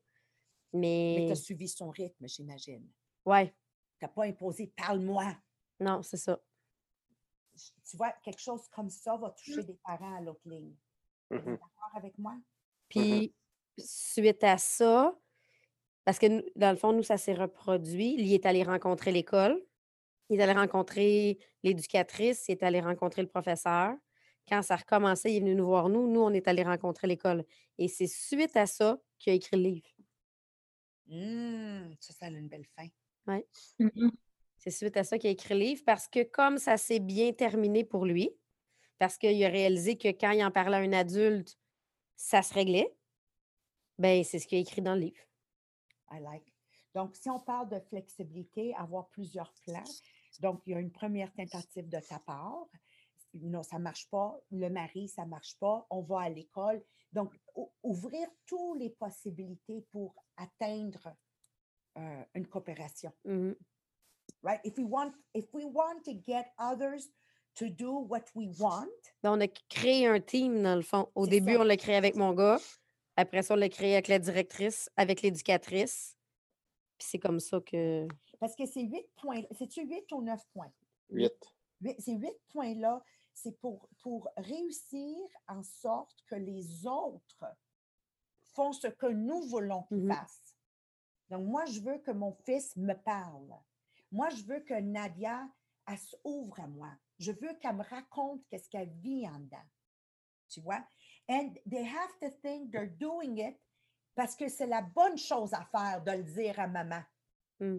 Mais 1.14 1.20
Mais, 1.20 1.26
tu 1.26 1.32
as 1.32 1.36
suivi 1.36 1.68
son 1.68 1.90
rythme, 1.90 2.26
j'imagine. 2.28 2.90
ouais, 3.24 3.54
Tu 4.00 4.04
n'as 4.04 4.08
pas 4.08 4.24
imposé 4.24 4.66
parle-moi. 4.76 5.36
non, 5.80 6.02
c'est 6.02 6.16
ça. 6.16 6.40
Tu 7.84 7.96
vois, 7.96 8.12
quelque 8.22 8.40
chose 8.40 8.68
comme 8.68 8.88
ça 8.90 9.16
va 9.16 9.30
toucher 9.30 9.64
des 9.64 9.74
parents 9.74 10.14
à 10.16 10.20
l'autre 10.20 10.48
ligne. 10.48 10.74
Êtes 11.36 11.44
Mhm. 11.44 11.58
d'accord 11.60 11.96
avec 11.96 12.18
moi? 12.18 12.38
Puis, 12.88 13.34
suite 13.78 14.42
à 14.44 14.58
ça, 14.58 15.18
parce 16.04 16.18
que 16.18 16.44
dans 16.58 16.70
le 16.72 16.76
fond, 16.78 16.92
nous, 16.92 17.02
ça 17.04 17.18
s'est 17.18 17.34
reproduit. 17.34 18.16
Il 18.18 18.32
est 18.34 18.46
allé 18.46 18.62
rencontrer 18.64 19.12
l'école, 19.12 19.62
il 20.30 20.40
est 20.40 20.44
allé 20.44 20.54
rencontrer 20.54 21.38
l'éducatrice, 21.64 22.48
il 22.48 22.52
est 22.54 22.62
allé 22.64 22.80
rencontrer 22.80 23.22
le 23.22 23.28
professeur. 23.28 23.94
Quand 24.48 24.62
ça 24.62 24.74
a 24.74 24.76
recommencé, 24.78 25.30
il 25.30 25.36
est 25.36 25.40
venu 25.40 25.54
nous 25.54 25.66
voir, 25.66 25.88
nous. 25.88 26.10
Nous, 26.10 26.20
on 26.20 26.32
est 26.32 26.48
allé 26.48 26.62
rencontrer 26.62 27.06
l'école. 27.06 27.44
Et 27.76 27.88
c'est 27.88 28.06
suite 28.06 28.56
à 28.56 28.66
ça 28.66 28.98
qu'il 29.18 29.32
a 29.32 29.36
écrit 29.36 29.56
le 29.56 29.62
livre. 29.62 29.88
Hum, 31.10 31.94
ça, 32.00 32.12
ça 32.12 32.26
a 32.26 32.28
une 32.28 32.48
belle 32.48 32.66
fin. 32.76 32.88
C'est 34.56 34.70
suite 34.70 34.96
à 34.96 35.04
ça 35.04 35.18
qu'il 35.18 35.28
a 35.28 35.32
écrit 35.32 35.54
le 35.54 35.60
livre 35.60 35.82
parce 35.86 36.08
que 36.08 36.22
comme 36.24 36.58
ça 36.58 36.76
s'est 36.76 36.98
bien 36.98 37.32
terminé 37.32 37.84
pour 37.84 38.04
lui, 38.04 38.30
parce 38.98 39.16
qu'il 39.16 39.42
a 39.44 39.48
réalisé 39.48 39.96
que 39.96 40.08
quand 40.08 40.32
il 40.32 40.44
en 40.44 40.50
parlait 40.50 40.76
à 40.76 40.80
un 40.80 40.92
adulte, 40.92 41.56
ça 42.16 42.42
se 42.42 42.52
réglait, 42.52 42.92
ben 43.98 44.24
c'est 44.24 44.38
ce 44.38 44.46
qu'il 44.46 44.58
a 44.58 44.60
écrit 44.60 44.82
dans 44.82 44.94
le 44.94 45.02
livre. 45.02 45.22
I 46.10 46.20
like. 46.20 46.52
Donc, 46.94 47.14
si 47.14 47.30
on 47.30 47.38
parle 47.38 47.68
de 47.68 47.78
flexibilité, 47.78 48.74
avoir 48.74 49.08
plusieurs 49.08 49.52
plans, 49.64 49.84
donc 50.40 50.62
il 50.66 50.72
y 50.72 50.74
a 50.74 50.80
une 50.80 50.90
première 50.90 51.32
tentative 51.32 51.88
de 51.88 52.00
ta 52.00 52.18
part 52.18 52.66
non, 53.34 53.62
ça 53.62 53.78
ne 53.78 53.82
marche 53.82 54.08
pas, 54.10 54.38
le 54.50 54.68
mari, 54.68 55.08
ça 55.08 55.24
ne 55.24 55.30
marche 55.30 55.58
pas, 55.58 55.86
on 55.90 56.02
va 56.02 56.22
à 56.22 56.28
l'école. 56.28 56.82
Donc, 57.12 57.34
ouvrir 57.82 58.28
toutes 58.46 58.78
les 58.78 58.90
possibilités 58.90 59.84
pour 59.90 60.14
atteindre 60.36 61.14
euh, 61.96 62.24
une 62.34 62.46
coopération. 62.46 63.12
Mm-hmm. 63.26 63.56
Right? 64.42 64.60
If 64.64 64.78
we, 64.78 64.86
want, 64.86 65.12
if 65.34 65.46
we 65.52 65.64
want 65.64 66.04
to 66.04 66.12
get 66.26 66.52
others 66.58 67.08
to 67.56 67.68
do 67.68 67.92
what 67.92 68.24
we 68.34 68.48
want. 68.58 68.88
Ben, 69.22 69.32
on 69.32 69.40
a 69.40 69.48
créé 69.68 70.06
un 70.06 70.20
team, 70.20 70.62
dans 70.62 70.76
le 70.76 70.82
fond. 70.82 71.08
Au 71.14 71.26
début, 71.26 71.56
on 71.56 71.64
l'a 71.64 71.76
créé 71.76 71.96
avec 71.96 72.14
mon 72.14 72.32
gars. 72.32 72.58
Après 73.16 73.42
ça, 73.42 73.54
on 73.54 73.56
l'a 73.56 73.68
créé 73.68 73.94
avec 73.94 74.08
la 74.08 74.18
directrice, 74.18 74.88
avec 74.96 75.22
l'éducatrice. 75.22 76.16
Puis 76.98 77.08
c'est 77.10 77.18
comme 77.18 77.40
ça 77.40 77.60
que. 77.60 78.06
Parce 78.38 78.54
que 78.54 78.64
c'est 78.64 78.82
8 78.82 79.06
points. 79.20 79.42
C'est-tu 79.58 79.84
8 79.84 80.12
ou 80.12 80.22
9 80.22 80.40
points? 80.52 80.72
8. 81.10 81.32
Ces 81.98 82.14
huit 82.14 82.36
points-là, 82.48 83.02
c'est 83.34 83.58
pour, 83.60 83.88
pour 84.02 84.28
réussir 84.36 85.16
en 85.46 85.62
sorte 85.62 86.22
que 86.26 86.34
les 86.34 86.86
autres 86.86 87.44
font 88.54 88.72
ce 88.72 88.88
que 88.88 89.06
nous 89.06 89.42
voulons 89.48 89.84
qu'ils 89.84 90.04
Mhm. 90.04 90.12
fassent. 90.14 90.56
Donc, 91.30 91.46
moi, 91.46 91.64
je 91.66 91.80
veux 91.80 91.98
que 91.98 92.10
mon 92.10 92.32
fils 92.44 92.74
me 92.76 92.94
parle. 92.94 93.54
Moi, 94.10 94.30
je 94.30 94.42
veux 94.44 94.60
que 94.60 94.74
Nadia, 94.74 95.48
elle 95.86 95.98
s'ouvre 95.98 96.58
à 96.60 96.66
moi. 96.66 96.90
Je 97.18 97.32
veux 97.32 97.54
qu'elle 97.60 97.76
me 97.76 97.84
raconte 97.84 98.42
qu'est-ce 98.48 98.68
qu'elle 98.68 98.90
vit 99.00 99.28
en 99.28 99.38
dedans. 99.38 99.66
Tu 100.48 100.60
vois? 100.60 100.82
And 101.28 101.52
they 101.70 101.84
have 101.86 102.18
to 102.20 102.30
think 102.42 102.70
they're 102.72 102.90
doing 102.98 103.36
it 103.38 103.58
parce 104.14 104.34
que 104.34 104.48
c'est 104.48 104.66
la 104.66 104.80
bonne 104.82 105.18
chose 105.18 105.52
à 105.52 105.64
faire 105.66 106.02
de 106.02 106.10
le 106.12 106.24
dire 106.24 106.58
à 106.58 106.66
maman. 106.66 107.02
Mm. 107.60 107.78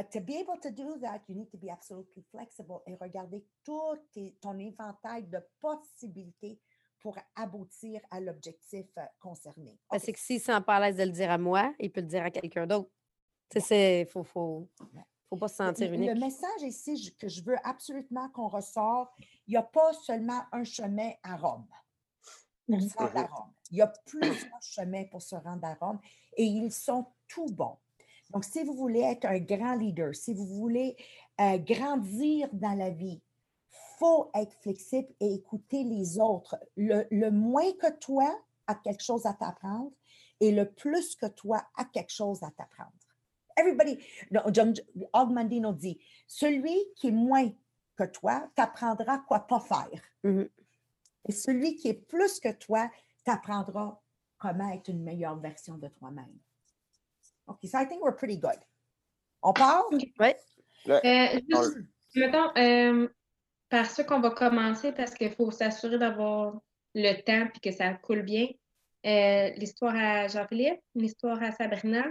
But 0.00 0.08
to 0.12 0.20
be 0.20 0.36
able 0.36 0.58
to 0.62 0.70
do 0.70 0.98
that, 1.02 1.20
you 1.28 1.34
need 1.34 1.50
to 1.50 1.58
be 1.58 1.68
absolutely 1.68 2.22
flexible 2.30 2.80
et 2.86 2.94
regarder 2.98 3.44
tout 3.62 3.98
tes- 4.14 4.34
ton 4.40 4.58
éventail 4.58 5.24
de 5.26 5.38
possibilités 5.60 6.58
pour 7.00 7.18
aboutir 7.36 8.00
à 8.10 8.18
l'objectif 8.18 8.86
euh, 8.96 9.02
concerné. 9.20 9.78
C'est 9.98 10.14
que 10.14 10.18
s'il 10.18 10.36
ne 10.36 10.40
sent 10.40 10.60
pas 10.62 10.76
à 10.76 10.80
l'aise 10.80 10.96
de 10.96 11.02
le 11.02 11.10
dire 11.10 11.30
à 11.30 11.36
moi, 11.36 11.74
il 11.78 11.92
peut 11.92 12.00
le 12.00 12.06
dire 12.06 12.22
à 12.22 12.30
quelqu'un 12.30 12.66
d'autre. 12.66 12.90
Tu 13.50 13.60
sais, 13.60 14.02
il 14.02 14.06
faut, 14.06 14.24
faut, 14.24 14.70
faut 15.28 15.36
pas 15.36 15.48
se 15.48 15.56
sentir 15.56 15.92
unique. 15.92 16.08
Le 16.08 16.18
message 16.18 16.62
ici 16.62 17.14
que 17.18 17.28
je 17.28 17.42
veux 17.42 17.56
absolument 17.62 18.30
qu'on 18.30 18.48
ressort, 18.48 19.14
il 19.46 19.50
n'y 19.50 19.56
a 19.58 19.62
pas 19.62 19.92
seulement 19.92 20.44
un 20.52 20.64
chemin 20.64 21.12
à 21.22 21.36
Rome 21.36 21.66
pour 22.66 22.80
se 22.80 22.96
rendre 22.96 23.18
à 23.18 23.26
Rome. 23.26 23.52
Il 23.70 23.76
y 23.76 23.82
a 23.82 23.92
plusieurs 24.06 24.62
chemins 24.62 25.04
pour 25.10 25.20
se 25.20 25.34
rendre 25.36 25.66
à 25.66 25.74
Rome 25.74 26.00
et 26.38 26.44
ils 26.44 26.72
sont 26.72 27.04
tout 27.28 27.46
bons. 27.52 27.76
Donc, 28.32 28.44
si 28.44 28.62
vous 28.62 28.74
voulez 28.74 29.00
être 29.00 29.26
un 29.26 29.38
grand 29.38 29.74
leader, 29.74 30.14
si 30.14 30.34
vous 30.34 30.46
voulez 30.46 30.96
euh, 31.40 31.58
grandir 31.58 32.48
dans 32.52 32.74
la 32.74 32.90
vie, 32.90 33.20
faut 33.98 34.30
être 34.34 34.54
flexible 34.62 35.08
et 35.20 35.34
écouter 35.34 35.84
les 35.84 36.18
autres. 36.18 36.56
Le, 36.76 37.06
le 37.10 37.30
moins 37.30 37.72
que 37.72 37.90
toi 37.98 38.34
a 38.66 38.74
quelque 38.74 39.02
chose 39.02 39.26
à 39.26 39.34
t'apprendre 39.34 39.92
et 40.40 40.52
le 40.52 40.70
plus 40.70 41.14
que 41.16 41.26
toi 41.26 41.62
a 41.76 41.84
quelque 41.84 42.12
chose 42.12 42.42
à 42.42 42.50
t'apprendre. 42.50 42.92
Everybody, 43.56 43.98
John 44.52 44.72
Ogmandino 45.12 45.72
dit, 45.72 46.00
celui 46.26 46.78
qui 46.96 47.08
est 47.08 47.12
moins 47.12 47.50
que 47.96 48.04
toi 48.04 48.48
t'apprendra 48.54 49.18
quoi 49.18 49.40
pas 49.40 49.60
faire. 49.60 50.02
Mhm. 50.24 50.48
Et 51.28 51.32
celui 51.32 51.76
qui 51.76 51.88
est 51.88 51.94
plus 51.94 52.40
que 52.40 52.52
toi 52.52 52.90
t'apprendra 53.24 54.02
comment 54.38 54.70
être 54.70 54.88
une 54.88 55.02
meilleure 55.02 55.38
version 55.38 55.76
de 55.76 55.88
toi-même. 55.88 56.38
OK, 57.50 57.58
so 57.66 57.78
I 57.78 57.84
think 57.86 58.02
we're 58.02 58.16
pretty 58.16 58.38
good. 58.38 58.58
On 59.42 59.52
part? 59.52 59.84
Oui. 59.90 60.12
Euh, 61.04 61.40
juste, 61.48 61.78
mettons, 62.14 62.50
euh, 62.56 63.08
par 63.68 63.86
ce 63.86 64.02
qu'on 64.02 64.20
va 64.20 64.30
commencer, 64.30 64.92
parce 64.92 65.14
qu'il 65.14 65.30
faut 65.32 65.50
s'assurer 65.50 65.98
d'avoir 65.98 66.60
le 66.94 67.12
temps 67.22 67.48
et 67.54 67.60
que 67.60 67.74
ça 67.74 67.92
coule 67.94 68.22
bien. 68.22 68.48
Euh, 69.06 69.50
l'histoire 69.56 69.94
à 69.96 70.28
Jean-Philippe, 70.28 70.80
l'histoire 70.94 71.42
à 71.42 71.52
Sabrina. 71.52 72.04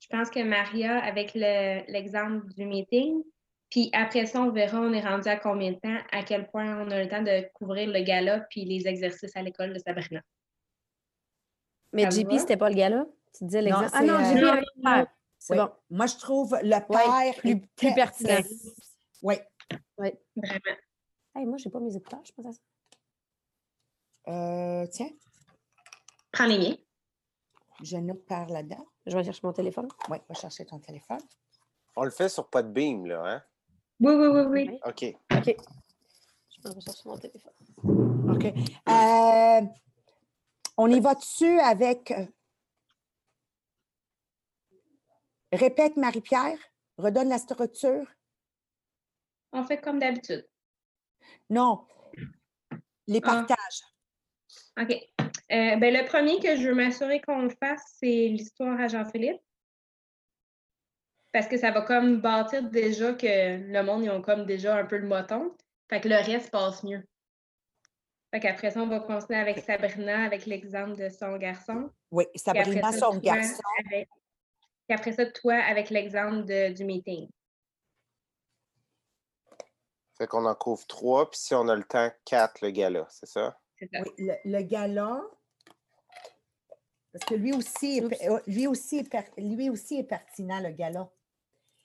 Je 0.00 0.06
pense 0.08 0.30
que 0.30 0.40
Maria, 0.42 0.98
avec 1.02 1.32
le- 1.34 1.90
l'exemple 1.90 2.46
du 2.54 2.64
meeting. 2.66 3.22
Puis 3.70 3.90
après 3.92 4.26
ça, 4.26 4.40
on 4.40 4.50
verra, 4.50 4.80
on 4.80 4.92
est 4.92 5.00
rendu 5.00 5.28
à 5.28 5.36
combien 5.36 5.72
de 5.72 5.78
temps, 5.78 5.98
à 6.12 6.22
quel 6.22 6.48
point 6.48 6.82
on 6.86 6.90
a 6.90 7.02
le 7.02 7.08
temps 7.08 7.22
de 7.22 7.46
couvrir 7.52 7.90
le 7.90 8.00
gala 8.00 8.40
puis 8.50 8.64
les 8.64 8.86
exercices 8.86 9.36
à 9.36 9.42
l'école 9.42 9.72
de 9.74 9.78
Sabrina. 9.78 10.20
Mais 11.92 12.04
JP, 12.10 12.38
c'était 12.38 12.56
pas 12.56 12.68
le 12.70 12.76
gars-là? 12.76 13.06
Tu 13.36 13.44
disais 13.44 13.62
l'exercice. 13.62 13.90
Ah 13.94 14.02
non, 14.02 14.14
euh, 14.14 14.24
JP 14.34 14.40
non, 14.42 14.48
avec 14.52 14.64
le 14.76 14.82
père. 14.82 15.06
C'est 15.38 15.52
Oui. 15.58 15.64
bon. 15.64 15.72
Moi, 15.90 16.06
je 16.06 16.16
trouve 16.16 16.58
le 16.62 16.86
père 16.86 17.34
plus- 17.38 17.50
est 17.50 17.66
plus 17.76 17.94
pertinent. 17.94 18.40
Oui. 19.22 19.34
Vraiment. 19.96 20.76
Hey, 21.34 21.46
moi, 21.46 21.56
j'ai 21.58 21.70
pas 21.70 21.80
mes 21.80 21.94
écouteurs, 21.94 22.24
je 22.24 22.32
pense 22.32 22.46
à 22.46 22.52
ça. 22.52 22.58
Euh, 24.32 24.86
tiens, 24.90 25.10
Prends 26.32 26.46
les 26.46 26.58
miens. 26.58 26.76
je 27.82 27.96
note 27.96 28.24
par 28.26 28.46
là-dedans. 28.48 28.84
Je 29.06 29.16
vais 29.16 29.24
chercher 29.24 29.40
mon 29.44 29.52
téléphone. 29.52 29.88
Oui, 30.10 30.18
va 30.28 30.34
chercher 30.34 30.66
ton 30.66 30.78
téléphone. 30.78 31.20
on 31.96 32.04
le 32.04 32.10
fait 32.10 32.28
sur 32.28 32.48
pas 32.48 32.62
de 32.62 32.68
beam, 32.70 33.06
là, 33.06 33.22
hein? 33.24 33.42
Oui, 34.00 34.12
oui, 34.14 34.26
oui, 34.28 34.40
oui. 34.48 34.68
Oui. 34.70 34.80
OK. 34.84 35.16
OK. 35.36 35.56
Je 36.64 36.68
vais 36.68 36.80
chercher 36.80 37.08
mon 37.08 37.18
téléphone. 37.18 37.52
OK. 38.30 38.44
Euh, 38.88 39.66
on 40.76 40.88
y 40.90 41.00
va 41.00 41.14
dessus 41.14 41.58
avec. 41.60 42.10
euh, 42.12 42.26
Répète, 45.52 45.96
Marie-Pierre. 45.96 46.58
Redonne 46.98 47.28
la 47.28 47.38
structure. 47.38 48.04
On 49.52 49.64
fait 49.64 49.80
comme 49.80 49.98
d'habitude. 49.98 50.46
Non. 51.48 51.86
Les 53.06 53.20
Ah. 53.22 53.44
partages. 53.46 53.82
OK. 54.80 54.92
Euh, 55.20 55.76
ben, 55.76 55.94
le 55.94 56.04
premier 56.06 56.40
que 56.40 56.56
je 56.56 56.68
veux 56.68 56.74
m'assurer 56.74 57.20
qu'on 57.20 57.42
le 57.42 57.50
fasse, 57.50 57.82
c'est 57.98 58.28
l'histoire 58.28 58.78
à 58.80 58.88
Jean-Philippe. 58.88 59.40
Parce 61.32 61.46
que 61.46 61.56
ça 61.56 61.70
va 61.70 61.82
comme 61.82 62.20
bâtir 62.20 62.68
déjà 62.68 63.14
que 63.14 63.26
le 63.26 63.82
monde, 63.82 64.04
ils 64.04 64.10
ont 64.10 64.22
comme 64.22 64.44
déjà 64.44 64.76
un 64.76 64.84
peu 64.84 64.96
le 64.98 65.06
moton. 65.06 65.56
Fait 65.88 66.00
que 66.00 66.08
le 66.08 66.16
reste 66.16 66.50
passe 66.50 66.82
mieux. 66.84 67.02
Fait 68.32 68.40
qu'après 68.40 68.70
ça, 68.70 68.82
on 68.82 68.88
va 68.88 69.00
continuer 69.00 69.38
avec 69.38 69.58
Sabrina, 69.60 70.24
avec 70.24 70.44
l'exemple 70.46 70.96
de 70.96 71.08
son 71.08 71.36
garçon. 71.38 71.90
Oui, 72.10 72.26
Sabrina, 72.34 72.92
ça, 72.92 72.98
son 72.98 73.16
garçon. 73.18 73.62
avec- 73.86 74.08
Puis 74.88 74.96
après 74.96 75.12
ça, 75.12 75.26
toi, 75.26 75.54
avec 75.54 75.90
l'exemple 75.90 76.44
du 76.72 76.84
meeting. 76.84 77.28
Fait 80.16 80.26
qu'on 80.26 80.46
en 80.46 80.54
couvre 80.54 80.86
trois, 80.86 81.30
puis 81.30 81.38
si 81.38 81.54
on 81.54 81.68
a 81.68 81.76
le 81.76 81.84
temps, 81.84 82.10
quatre, 82.24 82.62
le 82.62 82.70
gala, 82.70 83.06
c'est 83.10 83.26
ça? 83.26 83.60
Oui, 83.80 83.88
le, 84.18 84.34
le 84.44 84.62
gala. 84.62 85.20
Parce 87.12 87.24
que 87.26 87.34
lui 87.34 87.52
aussi, 87.52 87.98
est, 87.98 88.46
lui, 88.46 88.66
aussi 88.66 88.98
est 88.98 89.08
per- 89.08 89.30
lui 89.36 89.68
aussi 89.68 89.98
est 89.98 90.04
pertinent, 90.04 90.60
le 90.60 90.70
gala. 90.70 91.08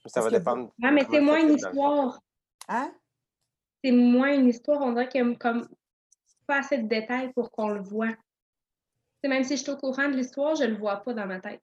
Ça 0.06 0.20
Parce 0.20 0.32
va 0.32 0.38
dépendre. 0.38 0.72
Ouais, 0.82 0.90
mais 0.90 1.04
comment 1.04 1.12
c'est 1.12 1.20
moins 1.20 1.40
une 1.40 1.54
histoire. 1.54 2.20
Hein? 2.68 2.94
C'est 3.84 3.92
moins 3.92 4.34
une 4.34 4.48
histoire. 4.48 4.80
On 4.80 4.92
dirait 4.92 5.08
qu'il 5.08 5.24
y 5.24 5.30
a 5.30 5.34
comme 5.36 5.68
pas 6.46 6.58
assez 6.58 6.78
de 6.78 6.88
détails 6.88 7.32
pour 7.34 7.50
qu'on 7.50 7.68
le 7.68 7.82
voit. 7.82 8.14
Même 9.22 9.44
si 9.44 9.56
je 9.56 9.62
suis 9.62 9.70
au 9.70 9.76
courant 9.76 10.08
de 10.08 10.16
l'histoire, 10.16 10.54
je 10.56 10.64
le 10.64 10.76
vois 10.76 10.96
pas 10.96 11.14
dans 11.14 11.26
ma 11.26 11.40
tête. 11.40 11.62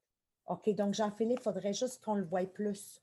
OK, 0.51 0.69
donc 0.75 0.93
Jean-Philippe, 0.93 1.39
il 1.39 1.43
faudrait 1.43 1.73
juste 1.73 2.03
qu'on 2.03 2.15
le 2.15 2.25
voie 2.25 2.45
plus. 2.45 3.01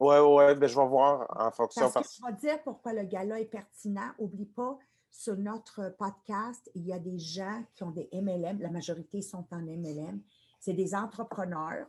Ouais, 0.00 0.18
ouais, 0.18 0.56
ben 0.56 0.66
je 0.66 0.76
vais 0.76 0.86
voir 0.88 1.28
en 1.30 1.52
fonction. 1.52 1.82
Parce 1.82 1.92
que 1.92 1.98
Parce... 2.00 2.16
je 2.16 2.26
vais 2.26 2.32
dire 2.40 2.62
pourquoi 2.64 2.92
le 2.92 3.04
gala 3.04 3.38
est 3.38 3.44
pertinent. 3.44 4.10
Oublie 4.18 4.46
pas, 4.46 4.76
sur 5.08 5.36
notre 5.36 5.94
podcast, 5.96 6.68
il 6.74 6.84
y 6.84 6.92
a 6.92 6.98
des 6.98 7.20
gens 7.20 7.62
qui 7.76 7.84
ont 7.84 7.92
des 7.92 8.08
MLM. 8.12 8.60
La 8.60 8.70
majorité 8.70 9.22
sont 9.22 9.46
en 9.52 9.58
MLM. 9.58 10.20
C'est 10.58 10.72
des 10.72 10.92
entrepreneurs. 10.92 11.86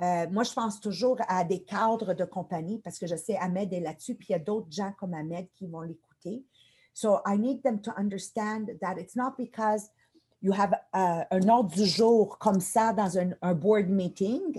Euh, 0.00 0.26
moi, 0.30 0.44
je 0.44 0.54
pense 0.54 0.80
toujours 0.80 1.18
à 1.28 1.44
des 1.44 1.62
cadres 1.62 2.14
de 2.14 2.24
compagnie 2.24 2.78
parce 2.78 2.98
que 2.98 3.06
je 3.06 3.16
sais 3.16 3.36
Ahmed 3.36 3.70
est 3.74 3.80
là-dessus, 3.80 4.14
puis 4.14 4.28
il 4.30 4.32
y 4.32 4.36
a 4.36 4.38
d'autres 4.38 4.70
gens 4.72 4.92
comme 4.98 5.12
Ahmed 5.12 5.48
qui 5.52 5.66
vont 5.66 5.82
l'écouter. 5.82 6.46
So 6.94 7.20
I 7.26 7.36
need 7.36 7.62
them 7.62 7.82
to 7.82 7.90
understand 7.98 8.78
that 8.80 8.94
it's 8.96 9.14
not 9.14 9.34
because 9.36 9.90
you 10.42 10.52
have 10.54 10.72
euh, 10.94 11.22
un 11.30 11.48
ordre 11.48 11.70
du 11.74 11.84
jour 11.86 12.38
comme 12.38 12.60
ça 12.60 12.92
dans 12.92 13.18
un, 13.18 13.30
un 13.42 13.54
board 13.54 13.88
meeting 13.88 14.52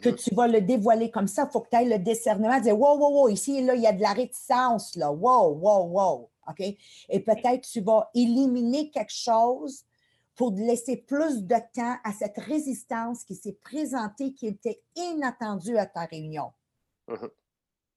que 0.00 0.08
Mhm. 0.10 0.14
tu 0.16 0.34
vas 0.34 0.46
le 0.46 0.60
dévoiler 0.60 1.10
comme 1.10 1.26
ça, 1.26 1.44
il 1.48 1.52
faut 1.52 1.60
que 1.60 1.70
tu 1.70 1.76
ailles 1.76 1.88
le 1.88 1.98
discernement, 1.98 2.60
dire 2.60 2.78
wow, 2.78 2.96
wow, 2.98 3.12
wow, 3.22 3.28
ici, 3.28 3.60
là, 3.62 3.74
il 3.74 3.82
y 3.82 3.86
a 3.86 3.92
de 3.92 4.00
la 4.02 4.12
réticence, 4.12 4.94
là, 4.96 5.10
wow, 5.12 5.52
wow, 5.54 5.84
wow. 5.88 6.30
OK? 6.48 6.60
Et 6.60 7.20
peut-être 7.20 7.62
tu 7.62 7.80
vas 7.80 8.10
éliminer 8.14 8.90
quelque 8.90 9.12
chose 9.14 9.84
pour 10.36 10.52
laisser 10.52 10.96
plus 10.98 11.42
de 11.44 11.56
temps 11.74 11.96
à 12.04 12.12
cette 12.12 12.36
résistance 12.38 13.24
qui 13.24 13.34
s'est 13.34 13.52
présentée, 13.62 14.34
qui 14.34 14.48
était 14.48 14.82
inattendue 14.96 15.78
à 15.78 15.86
ta 15.86 16.04
réunion. 16.04 16.52
Mhm. 17.08 17.28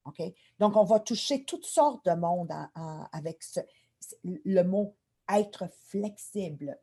OK? 0.06 0.22
Donc, 0.58 0.76
on 0.76 0.84
va 0.84 1.00
toucher 1.00 1.44
toutes 1.44 1.66
sortes 1.66 2.04
de 2.06 2.12
monde 2.14 2.50
en- 2.50 2.68
en- 2.80 3.06
avec 3.12 3.42
ce- 3.42 3.60
le 4.24 4.62
mot 4.62 4.94
être 5.30 5.68
flexible. 5.88 6.78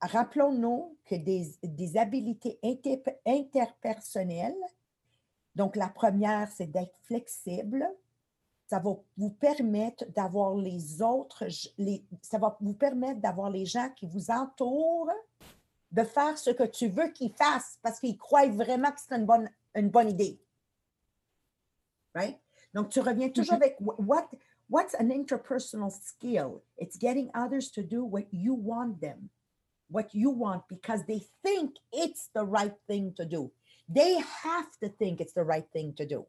Rappelons-nous 0.00 0.96
que 1.04 1.14
des, 1.14 1.54
des 1.62 1.96
habiletés 1.96 2.58
inter- 2.62 3.02
interpersonnelles, 3.26 4.56
donc 5.54 5.76
la 5.76 5.88
première, 5.88 6.50
c'est 6.50 6.70
d'être 6.70 6.96
flexible. 7.02 7.86
Ça 8.66 8.78
va 8.78 8.96
vous 9.16 9.30
permettre 9.30 10.04
d'avoir 10.12 10.54
les 10.54 11.02
autres, 11.02 11.44
les, 11.76 12.04
ça 12.22 12.38
va 12.38 12.56
vous 12.60 12.72
permettre 12.72 13.20
d'avoir 13.20 13.50
les 13.50 13.66
gens 13.66 13.90
qui 13.96 14.06
vous 14.06 14.30
entourent, 14.30 15.10
de 15.90 16.04
faire 16.04 16.38
ce 16.38 16.50
que 16.50 16.62
tu 16.62 16.88
veux 16.88 17.08
qu'ils 17.08 17.34
fassent 17.34 17.78
parce 17.82 17.98
qu'ils 17.98 18.16
croient 18.16 18.46
vraiment 18.46 18.92
que 18.92 19.00
c'est 19.00 19.14
une 19.14 19.26
bonne, 19.26 19.50
une 19.74 19.90
bonne 19.90 20.10
idée. 20.10 20.40
Right? 22.14 22.38
Donc, 22.72 22.90
tu 22.90 23.00
reviens 23.00 23.28
toujours 23.28 23.54
avec 23.54 23.78
wh- 23.80 23.96
what, 23.98 24.28
what's 24.68 24.94
an 24.94 25.10
interpersonal 25.10 25.90
skill? 25.90 26.62
It's 26.78 26.96
getting 26.96 27.28
others 27.34 27.70
to 27.72 27.82
do 27.82 28.04
what 28.04 28.26
you 28.32 28.54
want 28.54 29.00
them, 29.00 29.28
what 29.90 30.14
you 30.14 30.30
want, 30.30 30.62
because 30.68 31.04
they 31.06 31.20
think 31.42 31.76
it's 31.92 32.30
the 32.34 32.44
right 32.44 32.74
thing 32.86 33.12
to 33.16 33.24
do. 33.24 33.52
They 33.88 34.18
have 34.42 34.70
to 34.82 34.88
think 34.88 35.20
it's 35.20 35.34
the 35.34 35.44
right 35.44 35.66
thing 35.72 35.94
to 35.96 36.06
do. 36.06 36.26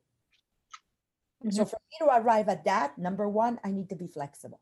So, 1.49 1.65
for 1.65 1.77
me 1.89 2.05
to 2.05 2.21
arrive 2.21 2.49
at 2.49 2.65
that, 2.65 2.97
number 2.97 3.27
one, 3.27 3.59
I 3.63 3.71
need 3.71 3.89
to 3.89 3.95
be 3.95 4.07
flexible. 4.07 4.61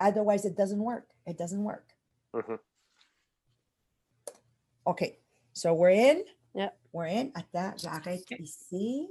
Otherwise, 0.00 0.44
it 0.44 0.56
doesn't 0.56 0.78
work. 0.78 1.08
It 1.26 1.36
doesn't 1.36 1.62
work. 1.62 1.92
Mhm. 2.32 2.58
Okay, 4.86 5.18
so 5.52 5.74
we're 5.74 5.90
in. 5.90 6.24
Yeah. 6.54 6.70
We're 6.92 7.08
in. 7.08 7.32
Attends, 7.34 7.82
j'arrête 7.82 8.24
ici. 8.40 9.08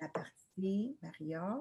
La 0.00 0.08
partie, 0.08 0.96
Maria. 1.00 1.58